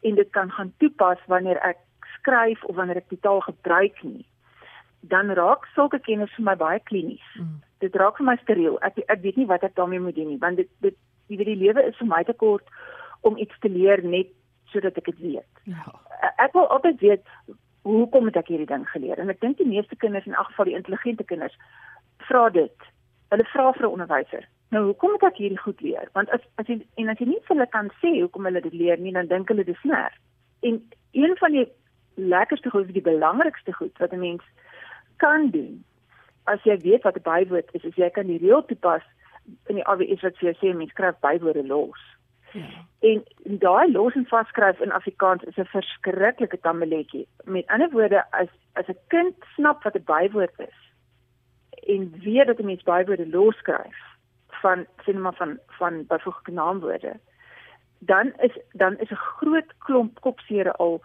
en 0.00 0.14
dit 0.14 0.30
kan 0.30 0.50
gaan 0.50 0.72
toepas 0.78 1.18
wanneer 1.26 1.58
ek 1.62 1.78
skryf 2.18 2.64
of 2.64 2.76
wanneer 2.76 2.96
ek 2.96 3.08
die 3.08 3.20
taal 3.20 3.40
gebruik 3.40 4.02
nie, 4.02 4.26
dan 5.00 5.30
raak 5.30 5.66
sulke 5.74 5.98
kennis 5.98 6.32
vir 6.36 6.44
my 6.44 6.54
baie 6.54 6.80
klinies. 6.80 7.28
Mm. 7.34 7.60
Dit 7.78 7.94
raak 7.94 8.16
vir 8.16 8.26
my 8.26 8.36
steriel. 8.36 8.78
Ek 8.82 8.98
ek 9.08 9.22
weet 9.22 9.36
nie 9.36 9.46
wat 9.46 9.62
ek 9.62 9.74
daarmee 9.74 10.00
moet 10.00 10.14
doen 10.14 10.28
nie, 10.28 10.38
want 10.38 10.56
dit 10.56 10.70
dit 10.80 10.96
jy 11.26 11.36
weet 11.36 11.46
die 11.52 11.62
lewe 11.66 11.82
is 11.82 11.96
vir 11.96 12.06
my 12.06 12.22
te 12.24 12.32
kort 12.32 12.64
om 13.20 13.36
iets 13.36 13.58
te 13.60 13.68
leer 13.68 14.02
net 14.04 14.30
sodat 14.72 14.96
ek 14.96 15.04
dit 15.04 15.18
weet. 15.18 15.62
Ja. 15.64 15.84
Ek 16.38 16.52
wil 16.52 16.68
altyd 16.68 17.00
weet 17.00 17.24
hoekom 17.88 18.26
het 18.28 18.36
ek 18.36 18.50
hierdie 18.52 18.68
ding 18.68 18.84
geleer? 18.88 19.18
En 19.18 19.30
ek 19.32 19.40
dink 19.40 19.58
die 19.58 19.68
meeste 19.68 19.96
kinders 19.96 20.26
in 20.26 20.36
elk 20.36 20.50
geval 20.52 20.70
die 20.70 20.76
intelligente 20.76 21.24
kinders 21.24 21.56
vra 22.28 22.48
dit. 22.50 22.86
Hulle 23.32 23.44
vra 23.52 23.72
vir 23.72 23.86
'n 23.86 23.92
onderwyser. 23.96 24.48
Nou 24.70 24.84
hoekom 24.84 25.12
het 25.12 25.22
ek 25.22 25.40
hierdie 25.40 25.58
goed 25.58 25.80
leer? 25.80 26.08
Want 26.12 26.30
as 26.30 26.40
as 26.60 26.66
jy 26.66 26.86
en 26.96 27.08
as 27.08 27.18
jy 27.18 27.26
nie 27.26 27.40
vir 27.40 27.56
hulle 27.56 27.66
kan 27.66 27.90
sê 28.02 28.20
hoekom 28.20 28.44
hulle 28.44 28.60
dit 28.60 28.72
leer 28.72 28.98
nie, 28.98 29.12
dan 29.12 29.26
dink 29.26 29.48
hulle 29.48 29.64
dis 29.64 29.80
sner. 29.80 30.12
En 30.60 30.82
een 31.12 31.36
van 31.36 31.52
die 31.52 31.68
lekkerste 32.14 32.70
goed, 32.70 32.92
die 32.92 33.02
belangrikste 33.12 33.72
goed 33.72 33.98
wat 33.98 34.12
'n 34.12 34.20
mens 34.20 34.42
kan 35.16 35.50
doen 35.50 35.84
as 36.44 36.62
jy 36.64 36.76
weet 36.80 37.02
wat 37.02 37.16
'n 37.16 37.22
bywoord 37.22 37.68
is, 37.72 37.84
is 37.84 37.94
jy 37.94 38.10
kan 38.10 38.26
die 38.26 38.38
reël 38.38 38.64
toepas 38.64 39.02
in 39.66 39.74
die 39.74 39.86
AWS 39.86 40.22
wat 40.22 40.36
vir 40.38 40.52
jou 40.52 40.56
sê 40.60 40.76
mens 40.76 40.90
skryf 40.90 41.16
bywoorde 41.20 41.66
los. 41.66 42.02
Ja. 42.52 42.64
En 43.00 43.24
daai 43.44 43.92
los 43.92 44.14
en 44.14 44.26
vaskryf 44.26 44.80
in 44.80 44.92
Afrikaans 44.92 45.42
is 45.42 45.56
'n 45.56 45.64
verskriklike 45.64 46.60
tammeletjie. 46.60 47.26
Met 47.44 47.66
ander 47.66 47.90
woorde, 47.90 48.24
as 48.32 48.48
as 48.72 48.88
'n 48.88 48.98
kind 49.08 49.34
snap 49.54 49.82
wat 49.82 49.94
'n 49.94 50.04
bywoord 50.04 50.58
is 50.58 50.87
en 51.94 52.12
weet 52.22 52.46
dat 52.46 52.58
'n 52.58 52.64
mens 52.64 52.82
bywoorde 52.82 53.28
losskryf 53.28 53.98
van 54.62 54.86
sinema 55.04 55.32
van 55.32 55.58
van 55.66 56.06
byvoeglike 56.06 56.50
naamwoorde, 56.50 57.20
dan 57.98 58.32
is 58.46 58.58
dan 58.72 58.98
is 58.98 59.10
'n 59.10 59.24
groot 59.38 59.70
klomp 59.78 60.20
kopsere 60.20 60.72
al 60.72 61.00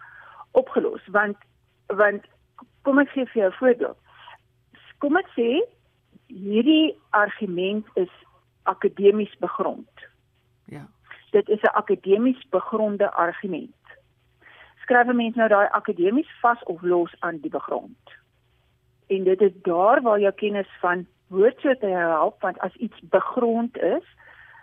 opgelos 0.50 1.06
want 1.06 1.36
want 1.86 2.22
kom 2.82 2.98
ek 2.98 3.08
gee 3.08 3.26
vir 3.26 3.40
jou 3.42 3.50
'n 3.50 3.58
voorbeeld. 3.58 3.98
Kom 4.98 5.16
ek 5.16 5.28
sê 5.38 5.48
hierdie 6.26 6.98
argument 7.10 7.86
is 7.94 8.12
akademies 8.62 9.36
begrond. 9.38 9.94
Ja 10.64 10.88
dit 11.34 11.48
is 11.48 11.60
'n 11.60 11.76
akademies 11.82 12.48
begronde 12.48 13.12
argument. 13.12 13.84
Skryf 14.82 15.06
'n 15.06 15.16
mens 15.16 15.34
nou 15.34 15.48
daai 15.48 15.68
akademies 15.68 16.30
vas 16.40 16.62
of 16.62 16.82
los 16.82 17.12
aan 17.18 17.38
die 17.38 17.50
begrond. 17.50 18.04
En 19.06 19.24
dit 19.24 19.40
is 19.40 19.52
daar 19.62 20.02
waar 20.02 20.20
jou 20.20 20.32
kennis 20.32 20.68
van 20.80 21.06
woordsoorte 21.26 21.86
help 21.86 22.40
want 22.40 22.58
as 22.58 22.74
iets 22.74 23.00
begrond 23.00 23.78
is, 23.78 24.04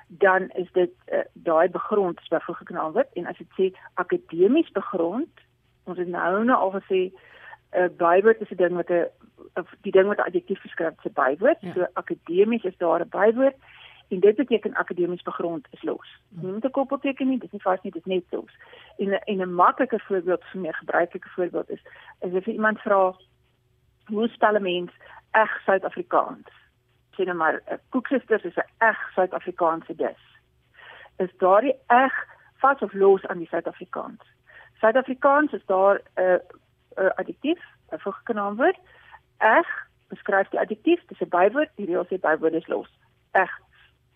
dan 0.08 0.50
is 0.50 0.72
dit 0.72 0.92
uh, 1.12 1.20
daai 1.34 1.70
begrond 1.70 2.20
is 2.20 2.28
byvoorbeeld 2.28 2.68
genaamd 2.68 2.94
word 2.94 3.14
en 3.14 3.26
as 3.26 3.38
dit 3.38 3.52
sê 3.58 3.80
akademies 3.94 4.72
begrond, 4.72 5.30
ons 5.84 5.98
het 5.98 6.08
nou 6.08 6.44
nou 6.44 6.58
al 6.58 6.74
gesê 6.80 7.00
'n 7.08 7.14
uh, 7.80 7.90
bywoord 7.98 8.42
is 8.42 8.52
'n 8.52 8.62
ding 8.64 8.76
wat 8.76 8.90
'n 8.90 9.08
die 9.82 9.92
ding 9.92 10.08
wat 10.08 10.18
'n 10.18 10.30
adjektief 10.30 10.62
beskryf, 10.62 11.06
'n 11.06 11.14
bywoord. 11.14 11.62
Ja. 11.62 11.74
So 11.74 11.86
akademies 11.94 12.64
is 12.64 12.78
daar 12.78 13.02
'n 13.02 13.10
bywoord 13.10 13.56
en 14.08 14.20
dit 14.20 14.36
beteken 14.36 14.76
akademies 14.76 15.22
begrond 15.22 15.68
is 15.72 15.84
los. 15.84 16.20
Hmm. 16.30 16.44
Nie 16.44 16.54
met 16.54 16.66
'n 16.66 16.72
koppelteken 16.72 17.28
nie, 17.28 17.40
dis 17.40 17.52
nie 17.52 17.62
vas 17.62 17.82
nie, 17.82 17.92
dis 17.92 18.06
net 18.06 18.24
los. 18.30 18.54
En 18.98 19.24
en 19.24 19.38
'n 19.42 19.54
maklike 19.54 20.00
voorbeeld 20.00 20.44
vir 20.44 20.62
meer 20.62 20.76
gebruikelike 20.76 21.30
voorbeeld 21.30 21.70
is 21.70 21.82
is 22.20 22.34
as 22.34 22.46
iemand 22.46 22.80
vra 22.80 23.16
hoe 24.06 24.28
spel 24.28 24.56
'n 24.56 24.62
mens 24.62 24.92
eg 25.32 25.62
Suid-Afrikaans? 25.66 26.48
Sê 27.16 27.24
nou 27.26 27.38
maar 27.38 27.62
'n 27.68 27.80
koeksusters 27.90 28.44
is 28.44 28.58
'n 28.58 28.70
eg 28.78 28.98
Suid-Afrikaanse 29.14 29.96
dis. 29.96 30.22
Is 31.18 31.38
daardie 31.38 31.76
eg 31.88 32.14
vas 32.62 32.80
of 32.80 32.94
los 32.94 33.26
aan 33.26 33.38
die 33.38 33.48
Suid-Afrikaans? 33.48 34.24
Suid-Afrikaans 34.80 35.52
is 35.54 35.66
daar 35.66 36.02
'n 36.16 36.22
uh, 36.22 36.40
uh, 36.98 37.10
adjektief, 37.16 37.62
'n 37.92 38.00
voeggenaamwoord. 38.00 38.80
Eg 39.38 39.68
beskryf 40.08 40.50
die 40.50 40.60
adjektief, 40.60 41.06
dis 41.06 41.22
'n 41.22 41.30
bywoord, 41.30 41.70
die 41.76 41.86
reël 41.86 42.06
sê 42.06 42.20
bywoord 42.20 42.54
is 42.54 42.68
los. 42.68 42.90
Eg 43.32 43.52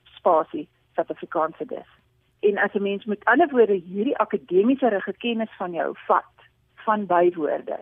spasie 0.03 0.67
Suid-Afrikaanse 0.93 1.65
dis. 1.65 1.89
En 2.39 2.57
as 2.57 2.73
'n 2.73 2.81
mens 2.81 3.05
met 3.05 3.25
ander 3.25 3.49
woorde 3.49 3.73
hierdie 3.73 4.17
akademiese 4.17 5.13
kennis 5.17 5.53
van 5.57 5.71
jou 5.71 5.95
vat 6.07 6.35
van 6.73 7.05
bywoorde. 7.05 7.79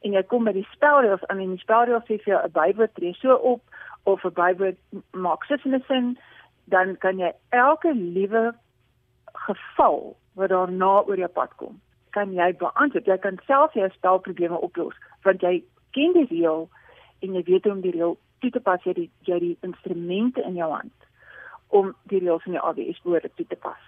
En 0.00 0.12
jy 0.16 0.22
kom 0.22 0.44
by 0.48 0.54
die 0.56 0.66
spelreëls 0.72 1.24
aan 1.28 1.42
en 1.44 1.54
die 1.54 1.62
spelreëls 1.64 2.06
sê 2.08 2.18
vir 2.24 2.40
'n 2.40 2.52
bywoord 2.56 2.94
tree 2.94 3.14
so 3.20 3.34
op 3.34 3.62
of 4.04 4.24
'n 4.24 4.32
bywoord 4.34 4.78
maak 5.12 5.44
sin 5.44 5.60
in 5.64 5.74
'n 5.74 5.84
sin, 5.88 6.18
dan 6.64 6.96
kan 6.98 7.18
jy 7.18 7.32
elke 7.50 7.92
liewe 7.94 8.54
geval 9.32 10.16
wat 10.34 10.48
daarna 10.48 11.02
oor 11.06 11.16
jou 11.16 11.28
pad 11.28 11.56
kom, 11.56 11.80
kan 12.10 12.32
jy 12.32 12.56
beantwoord. 12.56 13.06
Jy 13.06 13.18
kan 13.18 13.38
self 13.46 13.74
jou 13.74 13.88
spelprobleme 13.90 14.60
oplos 14.60 14.96
want 15.22 15.40
jy 15.40 15.64
ken 15.90 16.12
die 16.12 16.26
reël 16.30 16.68
en 17.20 17.34
jy 17.34 17.42
weet 17.42 17.64
hoe 17.64 17.72
om 17.72 17.80
die 17.80 17.92
reël 17.92 18.18
toe 18.40 18.50
te 18.50 18.60
pas, 18.60 18.84
jy 18.84 18.92
die 18.92 19.10
jy 19.28 19.38
die 19.38 19.56
instrumente 19.60 20.42
in 20.42 20.54
jou 20.54 20.70
hand 20.72 20.92
om 21.68 21.94
die 22.10 22.18
reëls 22.18 22.42
van 22.42 22.52
die 22.52 22.60
AWS 22.60 23.02
woorde 23.02 23.30
toe 23.34 23.46
te 23.46 23.56
pas. 23.56 23.82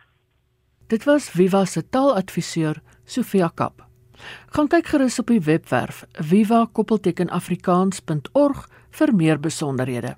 Dit 0.93 1.05
was 1.05 1.31
Viva 1.31 1.65
se 1.65 1.89
taaladviseur 1.89 2.83
Sofia 3.05 3.49
Kap. 3.49 3.92
Gaan 4.47 4.69
kyk 4.69 4.87
gerus 4.87 5.19
op 5.19 5.27
die 5.27 5.41
webwerf 5.41 6.07
viva-afrikaans.org 6.13 8.69
vir 8.91 9.15
meer 9.15 9.41
besonderhede. 9.41 10.17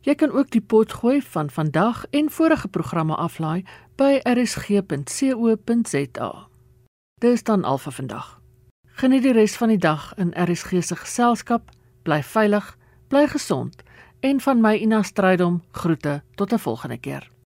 Jy 0.00 0.14
kan 0.14 0.30
ook 0.32 0.50
die 0.50 0.64
pot 0.64 0.92
gooi 0.92 1.22
van 1.22 1.50
vandag 1.50 2.04
en 2.10 2.30
vorige 2.30 2.68
programme 2.68 3.16
aflaai 3.16 3.64
by 3.96 4.20
rsg.co.za. 4.24 4.88
Dis 7.20 7.42
dan 7.42 7.64
al 7.64 7.78
vir 7.78 7.92
vandag. 7.92 8.40
Geniet 9.00 9.22
die 9.22 9.32
res 9.32 9.56
van 9.56 9.68
die 9.68 9.80
dag 9.80 10.12
in 10.16 10.32
RSG 10.36 10.82
se 10.84 10.96
geselskap, 10.96 11.70
bly 12.02 12.22
veilig, 12.22 12.76
bly 13.08 13.26
gesond 13.28 13.82
en 14.20 14.40
van 14.40 14.60
my 14.60 14.76
Ina 14.76 15.02
Strydom 15.02 15.62
groete 15.72 16.22
tot 16.34 16.52
'n 16.52 16.58
volgende 16.58 16.98
keer. 16.98 17.30